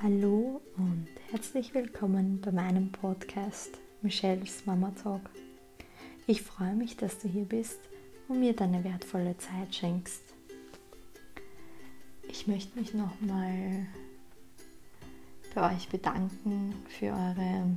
[0.00, 5.22] Hallo und herzlich willkommen bei meinem Podcast Michelles Mama Talk.
[6.28, 7.80] Ich freue mich, dass du hier bist
[8.28, 10.22] und mir deine wertvolle Zeit schenkst.
[12.28, 13.88] Ich möchte mich nochmal
[15.52, 17.76] bei euch bedanken für eure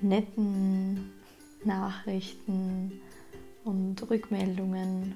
[0.00, 1.12] netten
[1.62, 3.02] Nachrichten
[3.64, 5.14] und Rückmeldungen,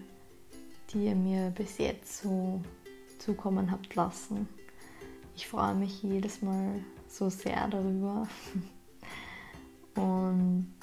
[0.93, 2.61] die ihr mir bis jetzt so
[3.19, 4.47] zukommen habt lassen.
[5.37, 8.29] Ich freue mich jedes Mal so sehr darüber.
[9.95, 10.75] Und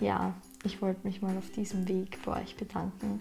[0.00, 3.20] ja, ich wollte mich mal auf diesem Weg bei euch bedanken,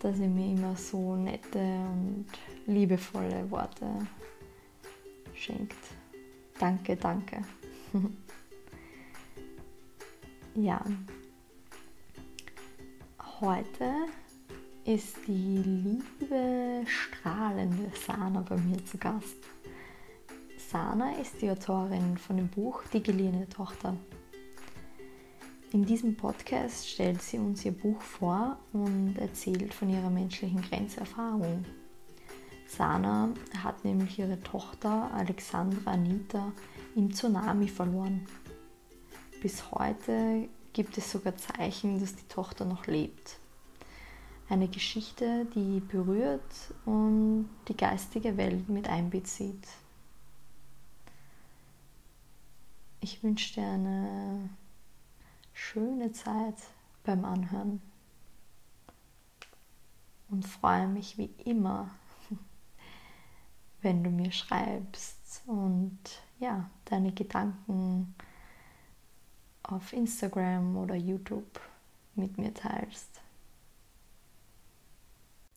[0.00, 2.26] dass ihr mir immer so nette und
[2.66, 3.86] liebevolle Worte
[5.34, 5.76] schenkt.
[6.58, 7.42] Danke, danke.
[10.54, 10.84] ja,
[13.40, 13.92] heute
[14.94, 19.36] ist die liebe, strahlende Sana bei mir zu Gast.
[20.68, 23.96] Sana ist die Autorin von dem Buch Die geliehene Tochter.
[25.72, 31.64] In diesem Podcast stellt sie uns ihr Buch vor und erzählt von ihrer menschlichen Grenzerfahrung.
[32.66, 33.28] Sana
[33.62, 36.50] hat nämlich ihre Tochter Alexandra Anita
[36.96, 38.26] im Tsunami verloren.
[39.40, 43.38] Bis heute gibt es sogar Zeichen, dass die Tochter noch lebt.
[44.50, 49.64] Eine Geschichte, die berührt und die geistige Welt mit einbezieht.
[53.00, 54.50] Ich wünsche dir eine
[55.52, 56.56] schöne Zeit
[57.04, 57.80] beim Anhören
[60.30, 61.88] und freue mich wie immer,
[63.82, 66.00] wenn du mir schreibst und
[66.40, 68.16] ja, deine Gedanken
[69.62, 71.60] auf Instagram oder YouTube
[72.16, 73.19] mit mir teilst.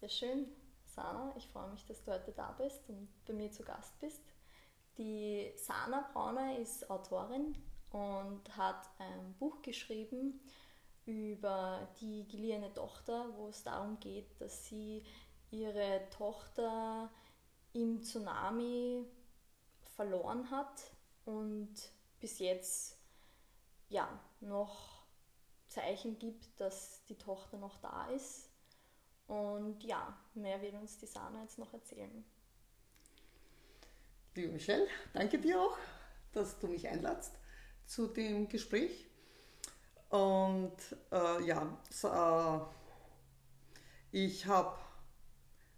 [0.03, 0.47] Sehr schön,
[0.83, 1.33] Sana.
[1.37, 4.21] Ich freue mich, dass du heute da bist und bei mir zu Gast bist.
[4.97, 7.55] Die Sana Brauner ist Autorin
[7.89, 10.41] und hat ein Buch geschrieben
[11.05, 15.05] über die geliehene Tochter, wo es darum geht, dass sie
[15.51, 17.09] ihre Tochter
[17.71, 19.05] im Tsunami
[19.95, 20.81] verloren hat
[21.23, 21.75] und
[22.19, 22.97] bis jetzt
[23.87, 24.09] ja
[24.41, 25.05] noch
[25.69, 28.52] Zeichen gibt, dass die Tochter noch da ist
[29.27, 32.23] und ja, mehr wird uns die Sana jetzt noch erzählen.
[34.35, 35.77] Liebe Michelle, danke dir auch,
[36.31, 37.33] dass du mich einladst
[37.85, 39.07] zu dem Gespräch.
[40.09, 40.75] Und
[41.11, 42.59] äh, ja, so, äh,
[44.11, 44.77] ich habe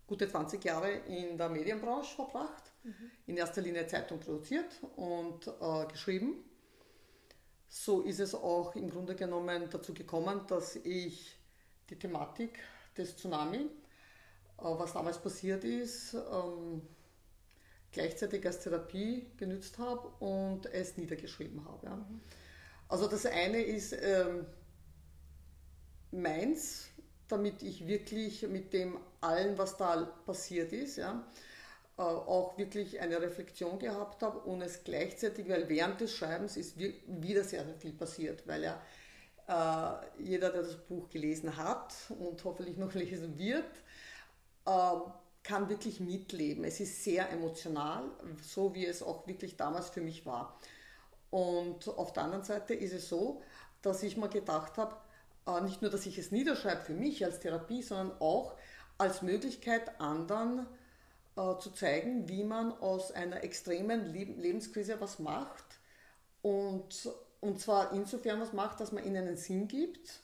[0.08, 3.12] gute 20 Jahre in der Medienbranche verbracht, mhm.
[3.28, 6.44] in erster Linie Zeitung produziert und äh, geschrieben.
[7.68, 11.36] So ist es auch im Grunde genommen dazu gekommen, dass ich
[11.90, 12.60] die Thematik
[12.98, 13.70] des Tsunami, äh,
[14.58, 16.82] was damals passiert ist, ähm,
[17.92, 21.90] gleichzeitig als Therapie genützt habe und es niedergeschrieben habe.
[21.90, 22.22] Mhm.
[22.88, 24.46] Also das eine ist ähm,
[26.12, 26.90] meins,
[27.28, 31.26] damit ich wirklich mit dem allen, was da passiert ist, ja,
[31.98, 36.78] äh, auch wirklich eine Reflexion gehabt habe und es gleichzeitig, weil während des Schreibens ist
[36.78, 38.82] wieder sehr, sehr viel passiert, weil ja
[39.48, 43.66] äh, jeder, der das Buch gelesen hat und hoffentlich noch lesen wird,
[44.66, 45.00] äh,
[45.44, 46.64] kann wirklich mitleben.
[46.64, 48.10] Es ist sehr emotional,
[48.42, 50.60] so wie es auch wirklich damals für mich war.
[51.30, 53.42] Und auf der anderen Seite ist es so,
[53.82, 54.96] dass ich mir gedacht habe,
[55.48, 58.56] äh, nicht nur, dass ich es niederschreibe für mich als Therapie, sondern auch
[58.98, 60.66] als Möglichkeit anderen
[61.36, 65.66] äh, zu zeigen, wie man aus einer extremen Lebenskrise was macht
[66.42, 67.10] und
[67.46, 70.22] und zwar insofern was macht, dass man ihnen einen Sinn gibt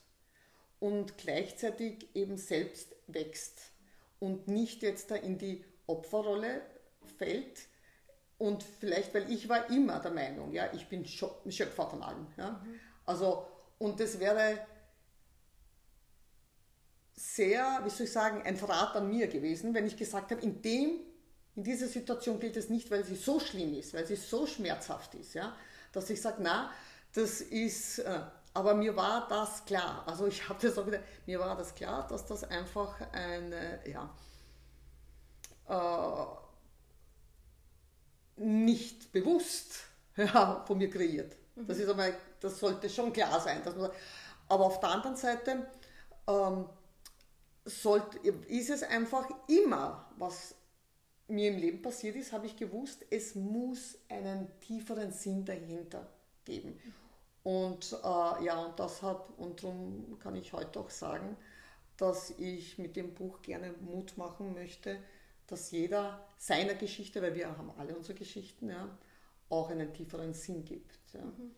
[0.80, 3.60] und gleichzeitig eben selbst wächst
[4.18, 6.62] und nicht jetzt da in die Opferrolle
[7.18, 7.60] fällt.
[8.38, 12.26] Und vielleicht, weil ich war immer der Meinung, ja, ich bin Schöpfer von allem.
[12.36, 12.50] Ja.
[12.50, 12.80] Mhm.
[13.06, 13.46] Also,
[13.78, 14.58] und das wäre
[17.14, 20.60] sehr, wie soll ich sagen, ein Verrat an mir gewesen, wenn ich gesagt habe, in
[20.60, 20.98] dem,
[21.54, 25.14] in dieser Situation gilt es nicht, weil sie so schlimm ist, weil sie so schmerzhaft
[25.14, 25.54] ist, ja,
[25.92, 26.72] dass ich sage, na,
[27.12, 28.20] das ist, äh,
[28.54, 30.04] aber mir war das klar.
[30.06, 34.14] Also ich habe das auch wieder, mir war das klar, dass das einfach eine, ja,
[35.68, 36.42] äh,
[38.36, 39.80] nicht bewusst
[40.16, 41.36] ja, von mir kreiert.
[41.54, 41.66] Mhm.
[41.66, 42.08] Das ist aber,
[42.40, 43.62] das sollte schon klar sein.
[43.64, 43.90] Dass man,
[44.48, 45.66] aber auf der anderen Seite
[46.26, 46.66] ähm,
[47.64, 48.18] sollte,
[48.48, 50.54] ist es einfach immer, was
[51.28, 56.06] mir im Leben passiert ist, habe ich gewusst, es muss einen tieferen Sinn dahinter
[56.44, 56.78] geben.
[57.44, 61.36] Und äh, ja, und das hat, und darum kann ich heute auch sagen,
[61.96, 64.98] dass ich mit dem Buch gerne Mut machen möchte,
[65.46, 68.88] dass jeder seiner Geschichte, weil wir haben alle unsere Geschichten, ja,
[69.48, 70.98] auch einen tieferen Sinn gibt.
[71.12, 71.54] Ja, mhm.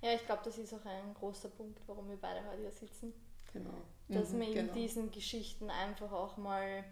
[0.00, 3.12] ja ich glaube, das ist auch ein großer Punkt, warum wir beide heute hier sitzen.
[3.52, 3.70] Genau.
[4.08, 4.72] Dass mhm, man in genau.
[4.72, 6.84] diesen Geschichten einfach auch mal,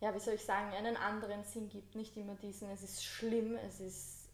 [0.00, 1.94] ja, wie soll ich sagen, einen anderen Sinn gibt.
[1.94, 4.25] Nicht immer diesen, es ist schlimm, es ist,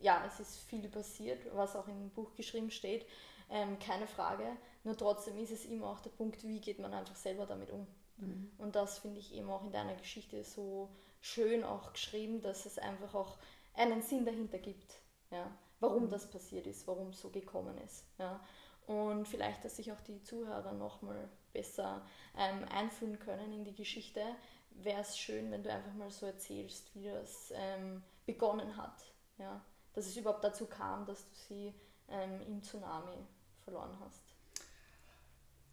[0.00, 3.06] ja, es ist viel passiert, was auch im Buch geschrieben steht,
[3.50, 4.44] ähm, keine Frage.
[4.84, 7.86] Nur trotzdem ist es immer auch der Punkt, wie geht man einfach selber damit um.
[8.18, 8.50] Mhm.
[8.58, 10.90] Und das finde ich eben auch in deiner Geschichte so
[11.20, 13.38] schön auch geschrieben, dass es einfach auch
[13.74, 15.00] einen Sinn dahinter gibt,
[15.30, 15.50] ja,
[15.80, 16.10] warum mhm.
[16.10, 18.04] das passiert ist, warum es so gekommen ist.
[18.18, 18.40] Ja.
[18.86, 22.06] Und vielleicht, dass sich auch die Zuhörer nochmal besser
[22.36, 24.22] ähm, einfühlen können in die Geschichte,
[24.70, 29.12] wäre es schön, wenn du einfach mal so erzählst, wie das ähm, begonnen hat.
[29.38, 29.60] Ja?
[29.94, 31.74] Dass es überhaupt dazu kam, dass du sie
[32.08, 33.16] ähm, im Tsunami
[33.64, 34.22] verloren hast.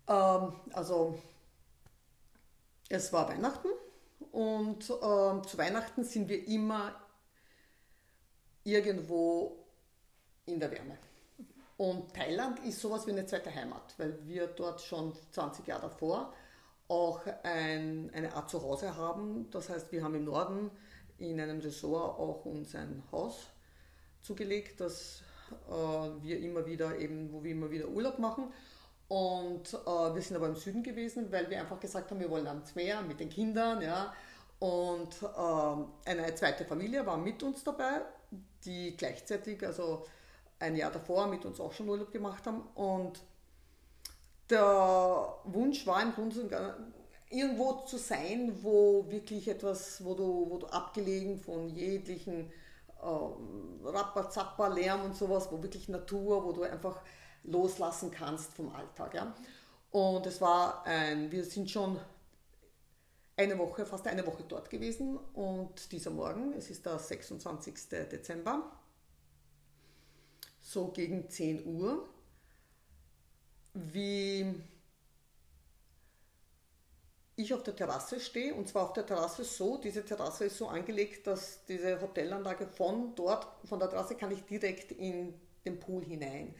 [0.07, 1.19] Ähm, also
[2.89, 3.69] es war Weihnachten
[4.31, 6.95] und ähm, zu Weihnachten sind wir immer
[8.63, 9.65] irgendwo
[10.45, 10.97] in der Wärme.
[11.77, 16.33] Und Thailand ist sowas wie eine zweite Heimat, weil wir dort schon 20 Jahre davor
[16.87, 19.49] auch ein, eine Art Zuhause haben.
[19.51, 20.71] Das heißt, wir haben im Norden
[21.17, 23.47] in einem Ressort auch uns ein Haus
[24.25, 25.21] zugelegt, das
[25.69, 28.51] äh, wir immer wieder eben, wo wir immer wieder Urlaub machen.
[29.07, 32.47] Und äh, wir sind aber im Süden gewesen, weil wir einfach gesagt haben, wir wollen
[32.47, 34.13] ans Meer mit den Kindern, ja.
[34.59, 38.01] Und äh, eine zweite Familie war mit uns dabei,
[38.63, 40.05] die gleichzeitig, also
[40.59, 42.61] ein Jahr davor mit uns auch schon Urlaub gemacht haben.
[42.73, 43.19] Und
[44.49, 46.75] der Wunsch war im Grunde
[47.29, 52.51] irgendwo zu sein, wo wirklich etwas, wo du, wo du abgelegen von jeglichen
[53.05, 57.01] äh, Rapper, Zapper, Lärm und sowas, wo wirklich Natur, wo du einfach
[57.43, 59.13] loslassen kannst vom Alltag.
[59.13, 59.35] Ja?
[59.91, 61.99] Und es war ein, wir sind schon
[63.37, 67.89] eine Woche, fast eine Woche dort gewesen und dieser Morgen, es ist der 26.
[67.89, 68.71] Dezember,
[70.61, 72.07] so gegen 10 Uhr,
[73.73, 74.55] wie
[77.37, 80.67] ich auf der Terrasse stehe und zwar auf der Terrasse so, diese Terrasse ist so
[80.67, 85.33] angelegt, dass diese Hotelanlage von dort, von der Terrasse kann ich direkt in
[85.65, 86.55] den Pool hinein.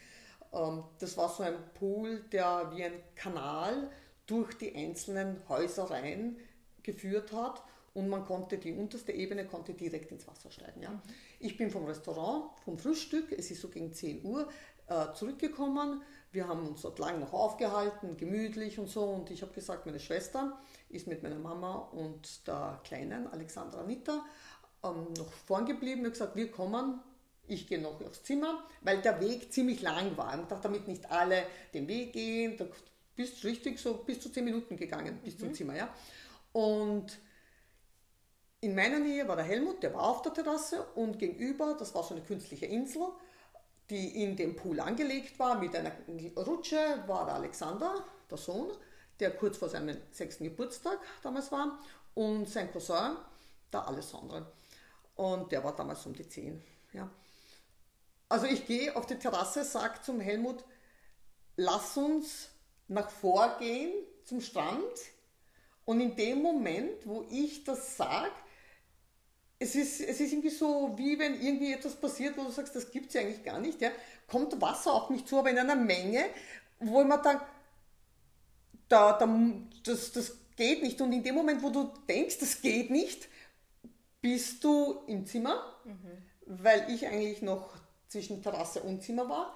[0.52, 3.90] Ähm, das war so ein Pool, der wie ein Kanal
[4.26, 6.38] durch die einzelnen Häuser rein
[6.84, 7.64] geführt hat
[7.94, 10.82] und man konnte die unterste Ebene konnte direkt ins Wasser steigen.
[10.82, 11.02] Ja.
[11.40, 14.50] Ich bin vom Restaurant, vom Frühstück, es ist so gegen 10 Uhr,
[14.88, 16.02] äh, zurückgekommen.
[16.36, 19.06] Wir haben uns dort lang noch aufgehalten, gemütlich und so.
[19.06, 20.60] Und ich habe gesagt, meine Schwester
[20.90, 24.22] ist mit meiner Mama und der Kleinen, Alexandra Anita,
[24.84, 27.00] ähm, noch vorn geblieben und gesagt, wir kommen,
[27.48, 30.38] ich gehe noch aufs Zimmer, weil der Weg ziemlich lang war.
[30.38, 31.44] Ich dachte, damit nicht alle
[31.74, 32.66] den Weg gehen, da
[33.16, 35.40] bist du richtig so bis zu 10 Minuten gegangen, bis mhm.
[35.40, 35.78] zum Zimmer.
[35.78, 35.96] Ja.
[36.52, 37.18] Und
[38.60, 42.04] in meiner Nähe war der Helmut, der war auf der Terrasse und gegenüber, das war
[42.04, 43.04] so eine künstliche Insel,
[43.90, 45.92] die in dem Pool angelegt war mit einer
[46.38, 48.72] Rutsche, war der Alexander, der Sohn,
[49.20, 51.80] der kurz vor seinem sechsten Geburtstag damals war,
[52.14, 53.18] und sein Cousin,
[53.72, 54.46] der Alessandro.
[55.16, 56.62] Und der war damals um die zehn.
[56.94, 57.10] Ja.
[58.28, 60.64] Also ich gehe auf die Terrasse, sage zum Helmut,
[61.58, 62.50] lass uns
[62.88, 63.94] nach vorgehen
[64.24, 64.82] zum Strand.
[65.86, 68.32] Und in dem Moment, wo ich das sage,
[69.60, 72.92] es ist, es ist irgendwie so, wie wenn irgendwie etwas passiert, wo du sagst, das
[72.92, 73.92] gibt es ja eigentlich gar nicht, ja,
[74.28, 76.26] kommt Wasser auf mich zu, aber in einer Menge,
[76.80, 77.40] wo man dann,
[78.90, 79.40] da, da,
[79.84, 81.00] das, das geht nicht.
[81.02, 83.28] Und in dem Moment, wo du denkst, das geht nicht,
[84.22, 86.18] bist du im Zimmer, mhm.
[86.46, 87.76] weil ich eigentlich noch
[88.08, 89.56] zwischen Terrasse und Zimmer war.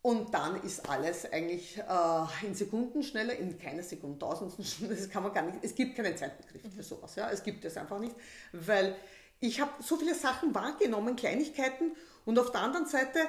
[0.00, 5.10] Und dann ist alles eigentlich äh, in Sekunden schneller, in keine Sekunden, tausendsten Stunden, das
[5.10, 7.98] kann man gar nicht, es gibt keinen Zeitbegriff für sowas, ja, es gibt es einfach
[7.98, 8.14] nicht,
[8.52, 8.94] weil
[9.40, 11.92] ich habe so viele Sachen wahrgenommen, Kleinigkeiten.
[12.24, 13.20] Und auf der anderen Seite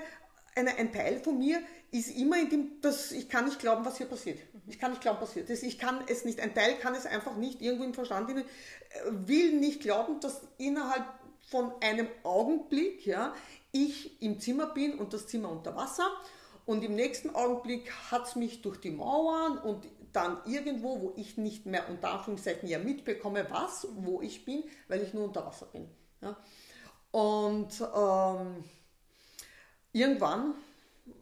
[0.55, 1.61] eine, ein Teil von mir
[1.91, 4.39] ist immer in dem, dass ich kann nicht glauben, was hier passiert.
[4.67, 5.63] Ich kann nicht glauben, passiert ist.
[5.63, 8.43] Ich kann es nicht, ein Teil kann es einfach nicht irgendwo im Verstand, äh,
[9.11, 11.05] will nicht glauben, dass innerhalb
[11.49, 13.33] von einem Augenblick, ja,
[13.71, 16.09] ich im Zimmer bin und das Zimmer unter Wasser
[16.69, 21.35] und im nächsten Augenblick hat es mich durch die Mauern und dann irgendwo, wo ich
[21.35, 25.65] nicht mehr unter Anführungszeichen ja mitbekomme, was, wo ich bin, weil ich nur unter Wasser
[25.65, 25.89] bin.
[26.21, 26.38] Ja.
[27.09, 28.63] Und ähm,
[29.93, 30.53] irgendwann,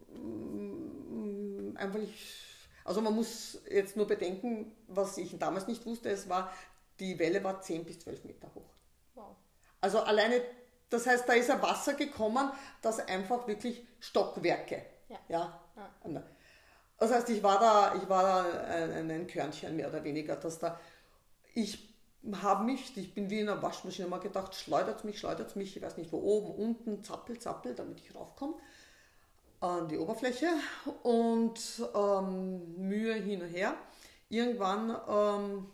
[0.10, 2.00] mm, einfach,
[2.84, 6.52] also man muss jetzt nur bedenken, was ich damals nicht wusste, es war,
[7.00, 8.74] die Welle war 10 bis 12 Meter hoch.
[9.16, 9.38] Wow.
[9.80, 10.42] Also alleine,
[10.90, 12.52] das heißt, da ist ein Wasser gekommen,
[12.82, 15.18] das einfach wirklich Stockwerke ja.
[15.30, 15.60] ja.
[16.06, 16.24] ja.
[17.00, 20.60] Das heißt, ich war da, ich war da ein, ein Körnchen mehr oder weniger, dass
[20.60, 20.80] da
[21.54, 21.96] ich
[22.42, 25.82] habe mich, ich bin wie in einer Waschmaschine, mal gedacht, schleudert mich, schleudert mich, ich
[25.82, 28.56] weiß nicht wo, oben, unten, zappel, zappel, damit ich raufkomme
[29.60, 30.48] an die Oberfläche
[31.04, 31.60] und
[31.96, 33.76] ähm, Mühe hin und her.
[34.30, 35.66] Irgendwann, ähm,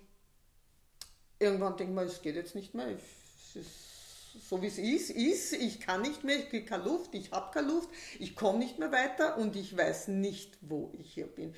[1.40, 3.93] irgendwann denkt man, es geht jetzt nicht mehr, es ist
[4.40, 7.52] so wie es ist, ist, ich kann nicht mehr, ich kriege keine Luft, ich habe
[7.54, 11.54] keine Luft, ich komme nicht mehr weiter und ich weiß nicht, wo ich hier bin.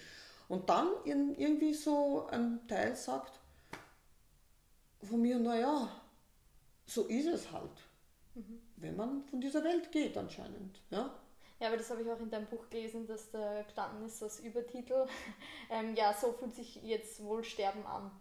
[0.48, 3.40] Und dann irgendwie so ein Teil sagt
[5.02, 5.90] von mir, naja,
[6.86, 7.72] so ist es halt,
[8.36, 8.62] mhm.
[8.78, 10.82] wenn man von dieser Welt geht anscheinend.
[10.90, 11.14] Ja?
[11.60, 14.40] Ja, aber das habe ich auch in deinem Buch gelesen, dass da gestanden ist als
[14.40, 15.08] Übertitel,
[15.70, 18.12] ähm, ja, so fühlt sich jetzt wohl Sterben an.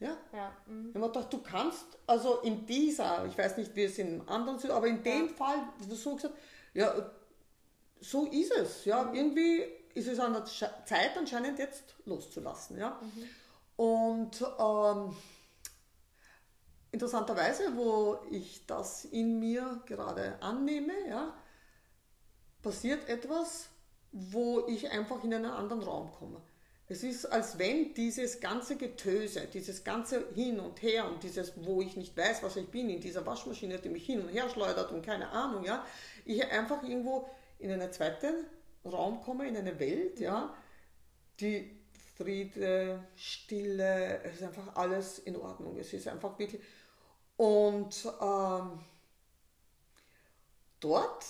[0.00, 0.16] Ja.
[0.32, 0.90] ja mhm.
[0.90, 4.70] Ich habe gedacht, du kannst, also in dieser, ich weiß nicht, wie es in anderen,
[4.70, 5.32] aber in dem ja.
[5.34, 5.56] Fall,
[5.88, 6.34] du so gesagt,
[6.72, 6.92] ja,
[8.00, 8.84] so ist es.
[8.84, 9.14] Ja, mhm.
[9.14, 12.78] irgendwie ist es an der Zeit anscheinend jetzt loszulassen.
[12.78, 13.00] Ja.
[13.00, 13.28] Mhm.
[13.76, 15.16] Und ähm,
[16.92, 21.34] interessanterweise, wo ich das in mir gerade annehme, ja,
[22.62, 23.68] passiert etwas,
[24.12, 26.40] wo ich einfach in einen anderen Raum komme.
[26.88, 31.80] Es ist, als wenn dieses ganze Getöse, dieses ganze Hin und Her und dieses, wo
[31.80, 34.92] ich nicht weiß, was ich bin, in dieser Waschmaschine, die mich hin und her schleudert
[34.92, 35.84] und keine Ahnung, ja,
[36.26, 37.26] ich einfach irgendwo
[37.58, 38.44] in einen zweiten
[38.84, 40.54] Raum komme, in eine Welt, ja,
[41.40, 41.74] die
[42.16, 45.76] Friede, Stille, es ist einfach alles in Ordnung.
[45.78, 46.62] Es ist einfach wirklich.
[47.36, 48.78] Und ähm,
[50.78, 51.24] dort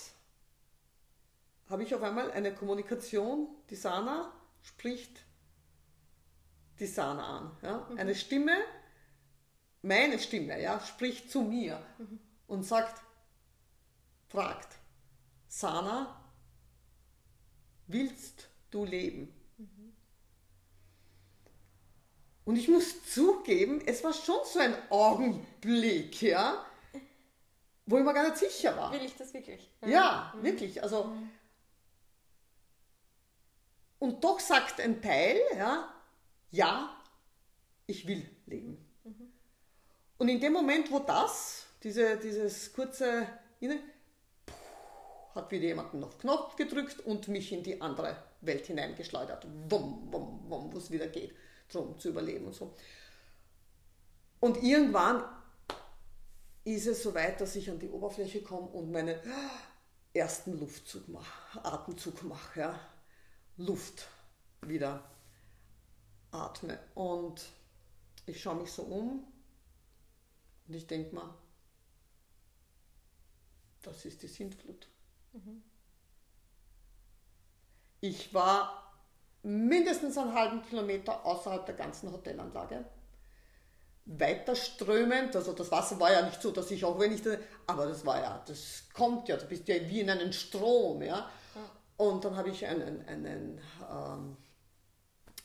[1.69, 4.31] habe ich auf einmal eine Kommunikation, die Sana
[4.61, 5.24] spricht
[6.79, 7.57] die Sana an.
[7.61, 7.87] Ja?
[7.89, 7.97] Mhm.
[7.97, 8.57] Eine Stimme,
[9.81, 12.19] meine Stimme, ja, spricht zu mir mhm.
[12.47, 13.01] und sagt,
[14.27, 14.77] fragt,
[15.47, 16.21] Sana,
[17.87, 19.33] willst du leben?
[19.57, 19.95] Mhm.
[22.45, 26.65] Und ich muss zugeben, es war schon so ein Augenblick, ja,
[27.85, 28.91] wo ich mir gar nicht sicher war.
[28.91, 29.71] Will ich das wirklich?
[29.85, 30.43] Ja, mhm.
[30.43, 30.81] wirklich.
[30.83, 31.29] Also mhm.
[33.99, 35.94] Und doch sagt ein Teil, ja,
[36.55, 36.95] ja,
[37.87, 38.77] ich will leben.
[39.03, 39.31] Mhm.
[40.17, 43.27] Und in dem Moment, wo das, diese, dieses kurze,
[45.35, 49.45] hat wieder jemanden auf Knopf gedrückt und mich in die andere Welt hineingeschleudert.
[49.69, 51.35] Wumm, wumm, wumm, wo es wieder geht,
[51.71, 52.73] darum zu überleben und so.
[54.39, 55.23] Und irgendwann
[56.63, 59.19] ist es so weit, dass ich an die Oberfläche komme und meinen
[60.13, 62.59] ersten Luftzug mache, Atemzug mache.
[62.61, 62.79] Ja.
[63.57, 64.07] Luft
[64.61, 65.03] wieder
[66.35, 66.79] atme.
[66.93, 67.41] Und
[68.25, 69.23] ich schaue mich so um
[70.67, 71.33] und ich denke mal,
[73.81, 74.87] das ist die Sintflut.
[75.33, 75.63] Mhm.
[78.01, 78.93] Ich war
[79.43, 82.85] mindestens einen halben Kilometer außerhalb der ganzen Hotelanlage.
[84.07, 87.37] Weiter strömend, also das Wasser war ja nicht so, dass ich auch wenn ich, da,
[87.65, 91.29] aber das war ja, das kommt ja, du bist ja wie in einem Strom, ja.
[91.97, 94.37] Und dann habe ich einen, einen ähm,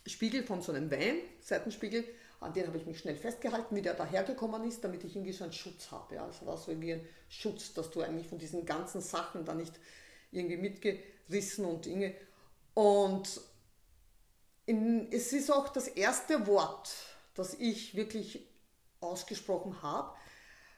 [0.06, 2.04] Spiegel von so einem Wein, Seitenspiegel,
[2.40, 5.44] an den habe ich mich schnell festgehalten, wie der dahergekommen ist, damit ich irgendwie so
[5.44, 6.14] einen Schutz habe.
[6.14, 6.26] Ja.
[6.26, 9.74] Das war so wie ein Schutz, dass du eigentlich von diesen ganzen Sachen da nicht
[10.32, 12.14] irgendwie mitgerissen und Dinge.
[12.72, 13.40] Und
[14.64, 16.90] in, es ist auch das erste Wort,
[17.34, 18.48] das ich wirklich
[19.00, 20.16] ausgesprochen habe.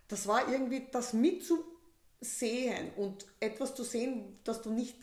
[0.08, 4.96] Das war irgendwie das mitzusehen und etwas zu sehen, das du nicht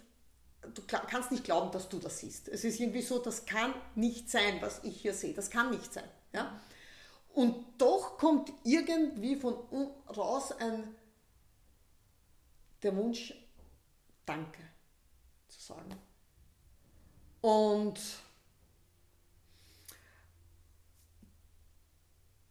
[0.62, 2.48] du kannst nicht glauben, dass du das siehst.
[2.48, 5.34] Es ist irgendwie so, das kann nicht sein, was ich hier sehe.
[5.34, 6.10] Das kann nicht sein.
[6.34, 6.60] Ja?
[7.34, 9.56] Und doch kommt irgendwie von
[10.16, 10.96] raus ein,
[12.84, 13.34] der Wunsch,
[14.26, 14.62] Danke
[15.48, 15.96] zu sagen.
[17.42, 18.00] Und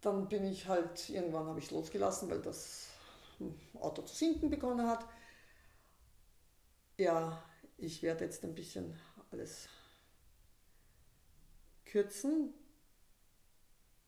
[0.01, 2.89] dann bin ich halt, irgendwann habe ich losgelassen, weil das
[3.75, 5.05] Auto zu sinken begonnen hat.
[6.97, 7.43] Ja,
[7.79, 8.99] ich werde jetzt ein bisschen
[9.31, 9.69] alles
[11.85, 12.53] kürzen.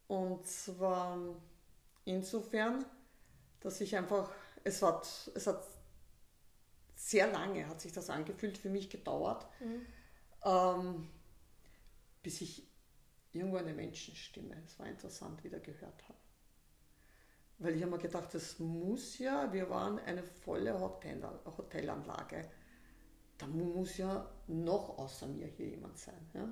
[0.09, 1.19] Und zwar
[2.05, 2.85] insofern,
[3.61, 4.31] dass ich einfach,
[4.65, 5.65] es hat, es hat
[6.97, 9.87] sehr lange, hat sich das angefühlt, für mich gedauert, mhm.
[10.45, 11.09] ähm,
[12.23, 12.67] bis ich
[13.33, 16.19] irgendwo eine Menschenstimme, es war interessant, wieder gehört habe.
[17.59, 22.51] Weil ich habe mir gedacht, das muss ja, wir waren eine volle Hotel, Hotelanlage
[23.41, 26.31] da muss ja noch außer mir hier jemand sein.
[26.35, 26.49] Ja?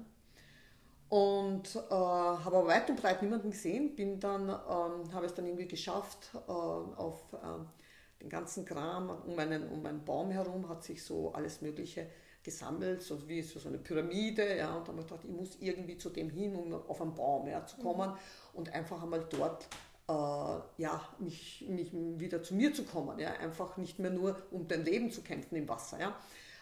[1.08, 5.46] Und äh, habe aber weit und breit niemanden gesehen, bin dann, ähm, habe es dann
[5.46, 10.82] irgendwie geschafft, äh, auf äh, den ganzen Kram um einen, um einen Baum herum hat
[10.82, 12.06] sich so alles Mögliche
[12.42, 15.98] gesammelt, so wie so eine Pyramide, ja, und dann habe ich gedacht, ich muss irgendwie
[15.98, 18.16] zu dem hin, um auf einen Baum ja, zu kommen mhm.
[18.54, 19.68] und einfach einmal dort
[20.08, 23.18] äh, ja, mich, mich wieder zu mir zu kommen.
[23.18, 23.32] Ja?
[23.32, 26.00] Einfach nicht mehr nur um dein Leben zu kämpfen im Wasser.
[26.00, 26.16] Ja?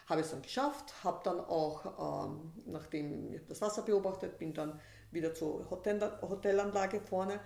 [0.07, 4.79] Habe es dann geschafft, habe dann auch, ähm, nachdem ich das Wasser beobachtet, bin dann
[5.11, 7.39] wieder zur Hotel, Hotelanlage vorne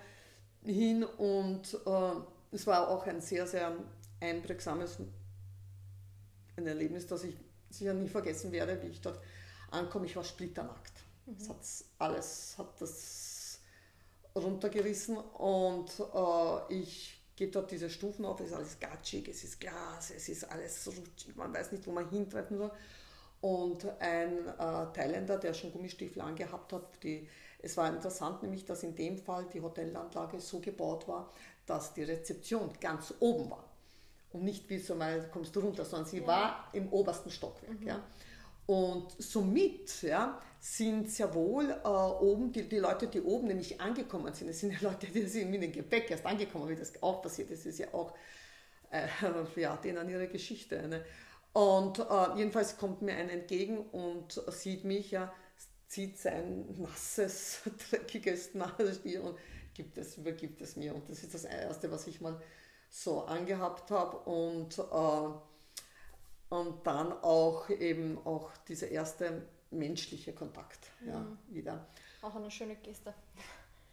[0.64, 2.12] hin und äh,
[2.52, 3.72] es war auch ein sehr, sehr
[4.20, 4.98] einprägsames
[6.56, 7.34] ein Erlebnis, das ich
[7.70, 9.20] sicher nie vergessen werde, wie ich dort
[9.70, 10.06] ankomme.
[10.06, 10.92] Ich war splitternackt.
[11.26, 11.36] Mhm.
[11.38, 11.58] Es hat
[11.98, 13.60] alles, hat das
[14.34, 19.60] runtergerissen und äh, ich gehe dort diese Stufen auf, es ist alles gatschig, es ist
[19.60, 22.70] Glas, es ist alles rutschig, man weiß nicht, wo man hintreffen soll.
[23.40, 27.28] Und ein äh, Thailänder, der schon Gummistiefel angehabt hat, die,
[27.60, 31.28] es war interessant nämlich, dass in dem Fall die Hotelanlage so gebaut war,
[31.66, 33.64] dass die Rezeption ganz oben war.
[34.32, 36.26] Und nicht wie so mal kommst du runter, sondern sie ja.
[36.26, 37.80] war im obersten Stockwerk.
[37.80, 37.86] Mhm.
[37.86, 38.02] Ja.
[38.66, 44.32] Und somit ja, sind sehr wohl äh, oben, die, die Leute, die oben nämlich angekommen
[44.32, 47.20] sind, das sind ja Leute, die sind mit dem Gepäck erst angekommen, wie das auch
[47.22, 48.14] passiert ist, das ist ja auch
[48.90, 49.08] äh,
[49.60, 50.86] ja, denen ihre Geschichte.
[50.86, 51.04] Ne?
[51.52, 55.32] Und äh, jedenfalls kommt mir einer entgegen und sieht mich, ja,
[55.88, 59.36] zieht sein nasses, dreckiges Nasenstiel und
[59.74, 60.94] gibt es, übergibt es mir.
[60.94, 62.40] Und das ist das Erste, was ich mal
[62.88, 64.18] so angehabt habe.
[64.18, 65.51] Und äh,
[66.52, 71.08] und dann auch eben auch dieser erste menschliche Kontakt mhm.
[71.08, 71.86] ja, wieder.
[72.20, 73.14] Auch eine schöne Geste.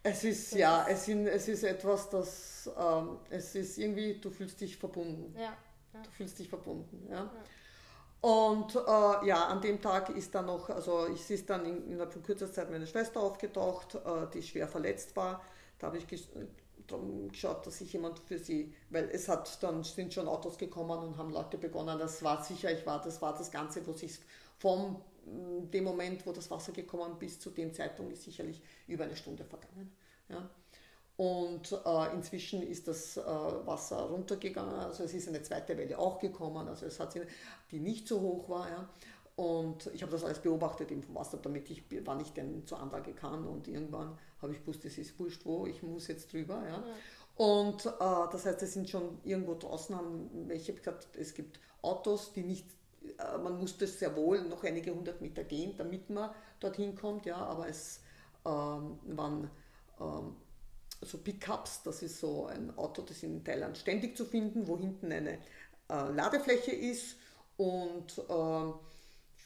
[0.03, 4.29] Es ist, das ja, es, sind, es ist etwas, das, ähm, es ist irgendwie, du
[4.29, 5.33] fühlst dich verbunden.
[5.37, 5.55] Ja,
[5.93, 6.01] ja.
[6.03, 7.15] Du fühlst dich verbunden, ja.
[7.15, 7.31] ja.
[8.21, 12.11] Und äh, ja, an dem Tag ist dann noch, also es ist dann in, innerhalb
[12.11, 15.41] von kurzer Zeit meine Schwester aufgetaucht, äh, die schwer verletzt war.
[15.77, 16.05] Da habe ich
[16.91, 20.99] darum geschaut, dass sich jemand für sie, weil es hat dann sind schon Autos gekommen
[20.99, 21.97] und haben Leute begonnen.
[21.97, 24.19] Das war sicher, ich war, das war das Ganze, wo sich
[24.57, 29.05] vom mm, dem Moment, wo das Wasser gekommen bis zu dem Zeitpunkt ist sicherlich über
[29.05, 29.91] eine Stunde vergangen.
[30.29, 30.49] Ja.
[31.17, 36.17] Und äh, inzwischen ist das äh, Wasser runtergegangen, also es ist eine zweite Welle auch
[36.17, 37.21] gekommen, also es hat sie,
[37.71, 38.69] die nicht so hoch war.
[38.69, 38.89] Ja.
[39.39, 43.13] Und ich habe das alles beobachtet im Wasser, damit ich, wann ich denn zur Anlage
[43.13, 43.47] kann.
[43.47, 46.61] Und irgendwann habe ich gewusst, es ist wurscht wo, ich muss jetzt drüber.
[46.67, 46.71] Ja.
[46.71, 46.83] ja.
[47.37, 51.61] Und äh, das heißt, es sind schon irgendwo draußen, haben, ich habe gesagt, es gibt
[51.81, 52.67] Autos, die nicht,
[53.17, 57.37] äh, man musste sehr wohl noch einige hundert Meter gehen, damit man dorthin kommt, ja,
[57.37, 58.01] aber es
[58.45, 59.49] ähm, waren
[60.01, 60.35] ähm,
[61.01, 65.13] so Pickups, das ist so ein Auto, das in Thailand ständig zu finden, wo hinten
[65.13, 65.35] eine
[65.89, 67.15] äh, Ladefläche ist
[67.55, 68.73] und ähm,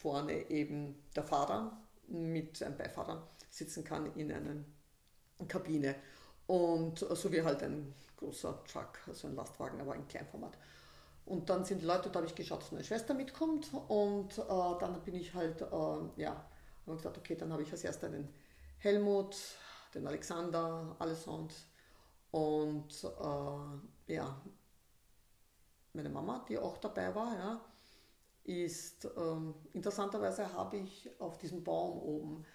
[0.04, 4.62] vorne eben der Fahrer mit einem Beifahrer sitzen kann in einer
[5.48, 5.94] Kabine.
[6.46, 10.58] Und so wie halt ein großer Truck, also ein Lastwagen, aber in Kleinformat.
[11.24, 13.72] Und dann sind die Leute, da habe ich geschaut, dass meine Schwester mitkommt.
[13.88, 16.44] Und äh, dann bin ich halt, äh, ja,
[16.86, 18.28] habe gesagt, okay, dann habe ich als erster den
[18.80, 19.34] Helmut,
[19.94, 21.54] den Alexander, Alessand
[22.30, 24.38] und äh, ja,
[25.94, 27.60] meine Mama, die auch dabei war, ja
[28.44, 32.46] ist, ähm, interessanterweise habe ich auf diesem Baum oben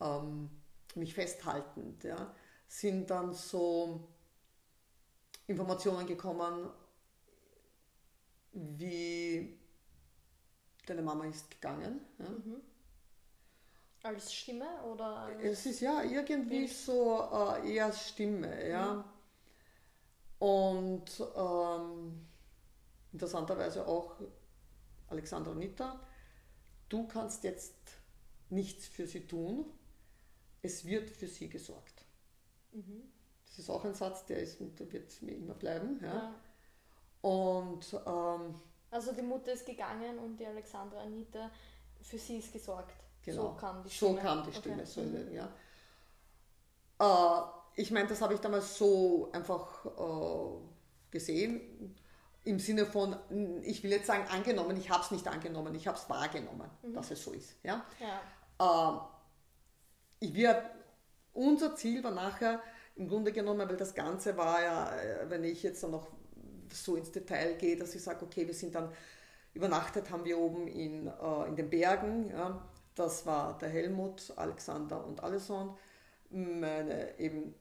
[0.00, 0.50] ähm,
[0.94, 2.34] mich festhaltend, ja,
[2.66, 4.08] sind dann so
[5.46, 6.68] Informationen gekommen,
[8.52, 9.58] wie
[10.86, 12.00] deine Mama ist gegangen.
[12.18, 12.28] Ja.
[12.28, 12.60] Mhm.
[14.02, 15.04] Als Stimme oder?
[15.04, 16.70] Als es ist ja irgendwie Bild?
[16.70, 18.94] so äh, eher Stimme, ja.
[18.94, 19.04] Mhm.
[20.38, 21.04] Und
[21.36, 22.26] ähm,
[23.12, 24.16] interessanterweise auch
[25.08, 26.00] Alexandra Nita,
[26.88, 27.74] du kannst jetzt
[28.50, 29.66] nichts für sie tun,
[30.62, 32.04] es wird für sie gesorgt.
[32.72, 33.02] Mhm.
[33.46, 35.98] Das ist auch ein Satz, der, ist, der wird mir immer bleiben.
[36.02, 36.14] Ja.
[36.14, 36.34] ja.
[37.22, 38.54] Und, ähm,
[38.90, 41.50] also die Mutter ist gegangen und die Alexandra Anita,
[42.02, 42.94] für sie ist gesorgt.
[43.22, 43.42] Genau.
[43.42, 44.14] So kam die Stimme.
[44.14, 44.86] So kam die Stimme, okay.
[44.86, 45.32] so, mhm.
[45.32, 45.48] ja.
[46.98, 51.96] Äh, ich meine, das habe ich damals so einfach äh, gesehen
[52.46, 53.16] im Sinne von,
[53.62, 56.94] ich will jetzt sagen angenommen, ich habe es nicht angenommen, ich habe es wahrgenommen, mhm.
[56.94, 57.56] dass es so ist.
[57.64, 57.84] Ja?
[58.00, 58.90] ja.
[58.90, 59.00] Ähm,
[60.20, 60.70] ich wir,
[61.32, 62.62] unser Ziel war nachher
[62.94, 66.06] im Grunde genommen, weil das Ganze war ja, äh, wenn ich jetzt dann noch
[66.72, 68.92] so ins Detail gehe, dass ich sage, okay, wir sind dann
[69.52, 72.30] übernachtet, haben wir oben in, äh, in den Bergen.
[72.30, 72.62] Ja?
[72.94, 75.76] Das war der Helmut, Alexander und Alessandro.
[76.30, 77.56] Meine eben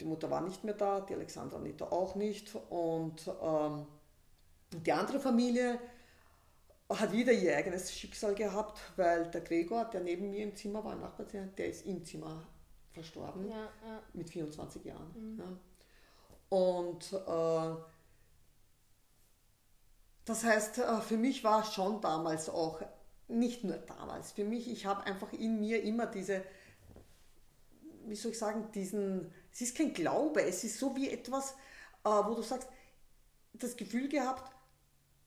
[0.00, 2.54] die Mutter war nicht mehr da, die Alexandra Anita auch nicht.
[2.70, 3.86] Und ähm,
[4.72, 5.78] die andere Familie
[6.88, 10.96] hat wieder ihr eigenes Schicksal gehabt, weil der Gregor, der neben mir im Zimmer war,
[10.96, 12.46] Nachbarzimmer, der ist im Zimmer
[12.92, 14.02] verstorben ja, ja.
[14.12, 15.12] mit 24 Jahren.
[15.14, 15.38] Mhm.
[15.38, 16.56] Ja.
[16.56, 17.80] Und äh,
[20.24, 22.82] das heißt, äh, für mich war schon damals auch,
[23.28, 26.42] nicht nur damals, für mich, ich habe einfach in mir immer diese,
[28.06, 31.52] wie soll ich sagen, diesen es ist kein Glaube, es ist so wie etwas,
[32.04, 32.68] äh, wo du sagst,
[33.52, 34.50] das Gefühl gehabt,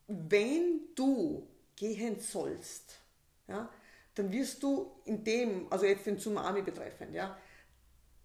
[0.08, 3.00] wenn du gehen sollst,
[3.48, 3.70] ja,
[4.16, 7.38] dann wirst du in dem, also jetzt den Tsunami betreffend, ja,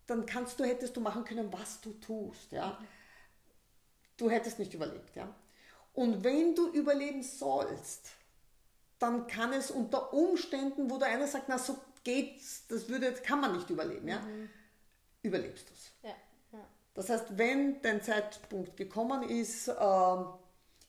[0.06, 2.78] dann kannst du, hättest du machen können, was du tust, ja.
[4.16, 5.32] Du hättest nicht überlebt, ja.
[5.92, 8.10] Und wenn du überleben sollst,
[8.98, 13.40] dann kann es unter Umständen, wo der eine sagt, na so geht's, das würde, kann
[13.40, 14.50] man nicht überleben, ja, mhm.
[15.28, 15.92] Überlebst du es.
[16.02, 16.16] Ja,
[16.52, 16.64] ja.
[16.94, 20.16] Das heißt, wenn dein Zeitpunkt gekommen ist, äh,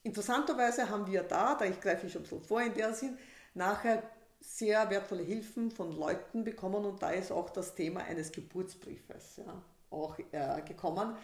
[0.04, 3.18] interessanterweise haben wir da, da ich greife schon so vor in der Sinn,
[3.54, 4.04] nachher
[4.40, 9.62] sehr wertvolle Hilfen von Leuten bekommen und da ist auch das Thema eines Geburtsbriefes ja,
[9.90, 11.16] auch äh, gekommen,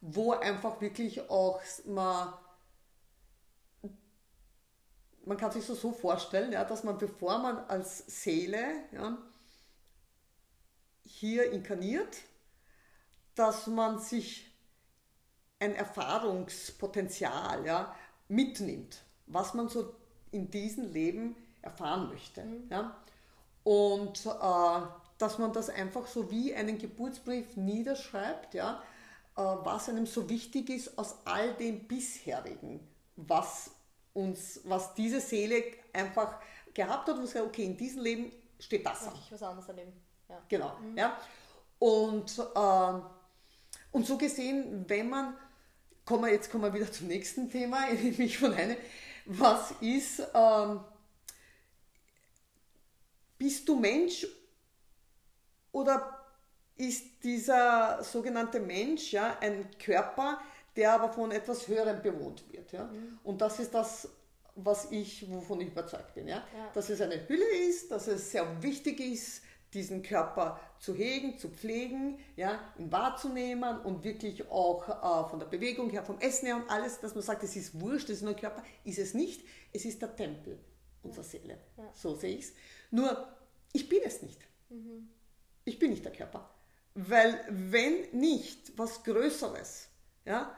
[0.00, 2.32] wo einfach wirklich auch man,
[5.24, 9.16] man kann sich so, so vorstellen, ja, dass man bevor man als Seele ja,
[11.04, 12.16] hier inkarniert,
[13.36, 14.50] dass man sich
[15.60, 17.94] ein Erfahrungspotenzial ja,
[18.28, 19.94] mitnimmt, was man so
[20.32, 22.42] in diesem Leben erfahren möchte.
[22.42, 22.68] Mhm.
[22.70, 22.96] Ja?
[23.62, 24.86] Und äh,
[25.18, 28.82] dass man das einfach so wie einen Geburtsbrief niederschreibt, ja?
[29.36, 32.80] Äh, was einem so wichtig ist aus all dem bisherigen,
[33.16, 33.70] was
[34.14, 36.38] uns, was diese Seele einfach
[36.74, 39.14] gehabt hat, wo sie okay, in diesem Leben steht das an.
[39.30, 39.92] was anderes erleben.
[40.28, 40.42] Ja.
[40.48, 40.76] Genau.
[40.78, 40.96] Mhm.
[40.96, 41.16] Ja?
[41.78, 43.15] Und, äh,
[43.96, 45.34] und so gesehen, wenn man,
[46.04, 48.76] kommen wir, jetzt kommen wir wieder zum nächsten Thema, nämlich von einem,
[49.24, 50.80] was ist, ähm,
[53.38, 54.26] bist du Mensch
[55.72, 56.26] oder
[56.76, 60.42] ist dieser sogenannte Mensch ja, ein Körper,
[60.76, 62.72] der aber von etwas Höherem bewohnt wird?
[62.72, 62.84] Ja?
[62.84, 63.18] Mhm.
[63.24, 64.10] Und das ist das,
[64.56, 66.28] was ich, wovon ich überzeugt bin.
[66.28, 66.44] Ja?
[66.54, 66.70] ja?
[66.74, 69.42] Dass es eine Hülle ist, dass es sehr wichtig ist,
[69.76, 75.46] diesen Körper zu hegen, zu pflegen, ja, ihn wahrzunehmen und wirklich auch äh, von der
[75.46, 78.22] Bewegung her, vom Essen her und alles, dass man sagt, es ist wurscht, es ist
[78.22, 80.58] nur ein Körper, ist es nicht, es ist der Tempel
[81.02, 81.58] unserer Seele.
[81.76, 81.90] Ja.
[81.94, 82.52] So sehe ich es.
[82.90, 83.28] Nur,
[83.72, 84.40] ich bin es nicht.
[84.70, 85.08] Mhm.
[85.64, 86.50] Ich bin nicht der Körper.
[86.94, 89.88] Weil wenn nicht was Größeres,
[90.24, 90.56] ja,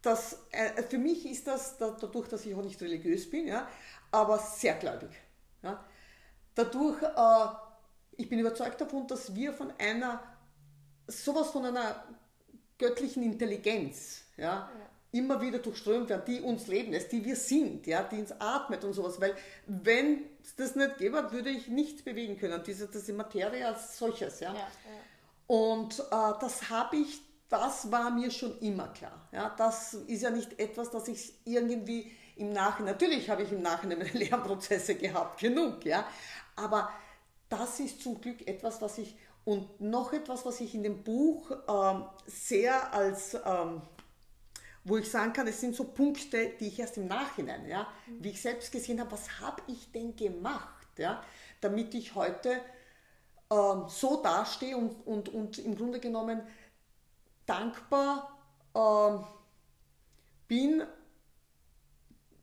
[0.00, 3.68] das, äh, für mich ist das, dadurch, dass ich auch nicht religiös bin, ja,
[4.10, 5.10] aber sehr gläubig.
[5.62, 5.84] Ja,
[6.54, 7.63] dadurch, äh,
[8.16, 10.22] ich bin überzeugt davon, dass wir von einer,
[11.06, 12.04] sowas von einer
[12.78, 14.70] göttlichen Intelligenz, ja, ja
[15.14, 18.82] immer wieder durchströmt werden, die uns leben lässt, die wir sind, ja, die uns atmet
[18.82, 19.20] und sowas.
[19.20, 22.60] Weil wenn es das nicht gäbe, würde ich nichts bewegen können.
[22.66, 24.40] Diese, diese Materie als solches.
[24.40, 24.52] Ja.
[24.52, 24.66] ja.
[25.46, 29.28] Und äh, das habe ich, das war mir schon immer klar.
[29.30, 29.54] Ja.
[29.56, 33.98] Das ist ja nicht etwas, das ich irgendwie im Nachhinein, natürlich habe ich im Nachhinein
[33.98, 36.04] meine Lernprozesse gehabt, genug, ja.
[36.56, 36.90] Aber
[37.58, 41.50] das ist zum Glück etwas, was ich, und noch etwas, was ich in dem Buch
[41.68, 43.82] ähm, sehr als, ähm,
[44.84, 48.30] wo ich sagen kann, es sind so Punkte, die ich erst im Nachhinein, ja, wie
[48.30, 51.22] ich selbst gesehen habe, was habe ich denn gemacht, ja,
[51.60, 52.60] damit ich heute
[53.50, 56.42] ähm, so dastehe und, und, und im Grunde genommen
[57.46, 58.36] dankbar
[58.74, 59.24] ähm,
[60.48, 60.82] bin,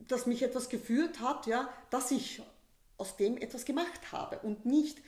[0.08, 2.42] dass mich etwas geführt hat, ja, dass ich
[3.02, 5.00] aus dem etwas gemacht habe und nicht,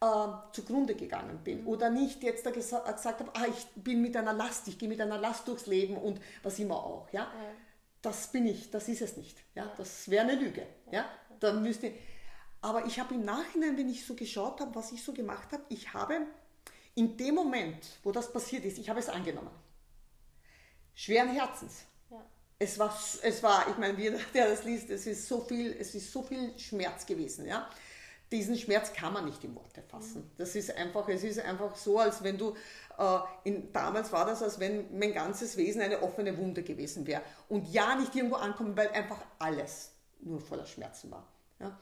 [0.00, 4.16] äh, zugrunde gegangen bin oder nicht jetzt da gesa gesagt habe, ah, ich bin mit
[4.16, 7.08] einer Last, ich gehe mit einer Last durchs Leben und was immer auch.
[7.12, 7.22] Ja?
[7.22, 7.50] ja.
[8.00, 9.36] Das bin ich, das ist es nicht.
[9.54, 9.64] Ja?
[9.64, 9.72] ja.
[9.76, 10.66] Das wäre eine Lüge.
[10.92, 11.06] Ja?
[11.40, 11.92] Da müsste,
[12.60, 15.62] aber ich habe im Nachhinein, wenn ich so geschaut habe, was ich so gemacht habe,
[15.68, 16.26] ich habe
[16.94, 19.50] in dem Moment, wo das passiert ist, ich habe es angenommen.
[20.94, 21.86] Schweren Herzens.
[22.58, 25.94] Es war, es war, ich meine, jeder, der das liest, es ist so viel, es
[25.94, 27.68] ist so viel Schmerz gewesen, ja
[28.30, 30.30] diesen Schmerz kann man nicht in Worte fassen.
[30.36, 32.54] Das ist einfach, es ist einfach so, als wenn du,
[32.98, 37.22] äh, in, damals war das, als wenn mein ganzes Wesen eine offene Wunde gewesen wäre.
[37.48, 41.26] Und ja, nicht irgendwo ankommen, weil einfach alles nur voller Schmerzen war.
[41.58, 41.78] Ja.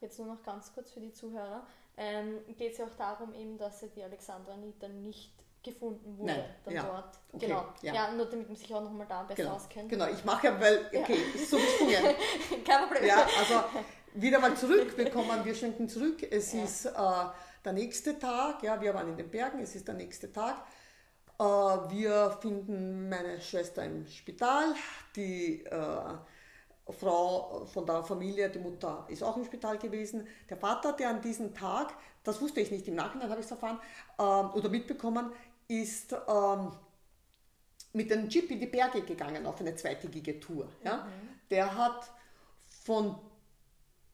[0.00, 1.66] Jetzt nur noch ganz kurz für die Zuhörer.
[1.96, 5.32] Ähm, Geht es ja auch darum, eben, dass die Alexandra Anita nicht
[5.66, 6.82] gefunden wurde Nein, dann ja.
[6.82, 7.18] dort.
[7.32, 7.66] Okay, genau.
[7.82, 7.94] Ja.
[7.94, 8.12] ja.
[8.12, 9.54] nur damit man sich auch nochmal da besser genau.
[9.56, 9.88] auskennt.
[9.88, 11.40] Genau, ich mache ja, weil, okay, ja.
[11.40, 12.14] ist so gesprungen.
[12.64, 13.06] Kein Problem.
[13.06, 13.64] Ja, also
[14.14, 16.26] wieder mal zurück, wir kommen, wir schenken zurück.
[16.30, 16.64] Es ja.
[16.64, 16.90] ist äh,
[17.64, 20.64] der nächste Tag, ja, wir waren in den Bergen, es ist der nächste Tag.
[21.38, 24.74] Äh, wir finden meine Schwester im Spital,
[25.14, 26.14] die äh,
[26.92, 30.26] Frau von der Familie, die Mutter ist auch im Spital gewesen.
[30.48, 33.50] Der Vater, der an diesem Tag, das wusste ich nicht, im Nachhinein habe ich es
[33.50, 33.80] erfahren
[34.18, 35.32] ähm, oder mitbekommen,
[35.68, 36.72] ist ähm,
[37.92, 40.68] mit dem Jeep in die Berge gegangen auf eine zweitägige Tour.
[40.84, 40.98] Ja?
[40.98, 41.10] Mhm.
[41.50, 42.10] Der hat
[42.84, 43.18] von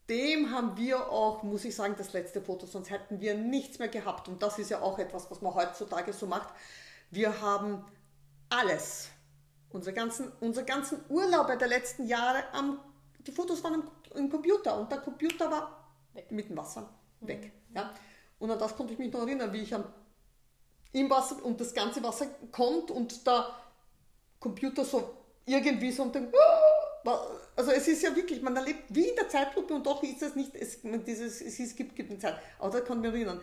[0.09, 3.88] dem haben wir auch, muss ich sagen, das letzte Foto, sonst hätten wir nichts mehr
[3.88, 4.29] gehabt.
[4.29, 6.49] Und das ist ja auch etwas, was man heutzutage so macht.
[7.11, 7.85] Wir haben
[8.51, 9.09] alles,
[9.71, 12.81] unsere ganzen, unsere ganzen Urlaube der letzten Jahre, am,
[13.27, 13.85] die Fotos waren im,
[14.17, 16.31] im Computer und der Computer war weg.
[16.31, 16.88] mit dem Wasser
[17.21, 17.53] weg.
[17.71, 17.77] Mhm.
[17.77, 17.95] Ja?
[18.38, 19.85] Und an das konnte ich mich noch erinnern, wie ich am,
[20.93, 23.47] im Wasser und das ganze Wasser kommt und der
[24.39, 26.35] Computer so irgendwie so und denkt,
[27.57, 30.37] also es ist ja wirklich, man erlebt wie in der Zeitlupe und doch ist es
[30.37, 33.41] nicht, es, dieses, es ist, gibt, gibt eine Zeit, aber da kann mich erinnern.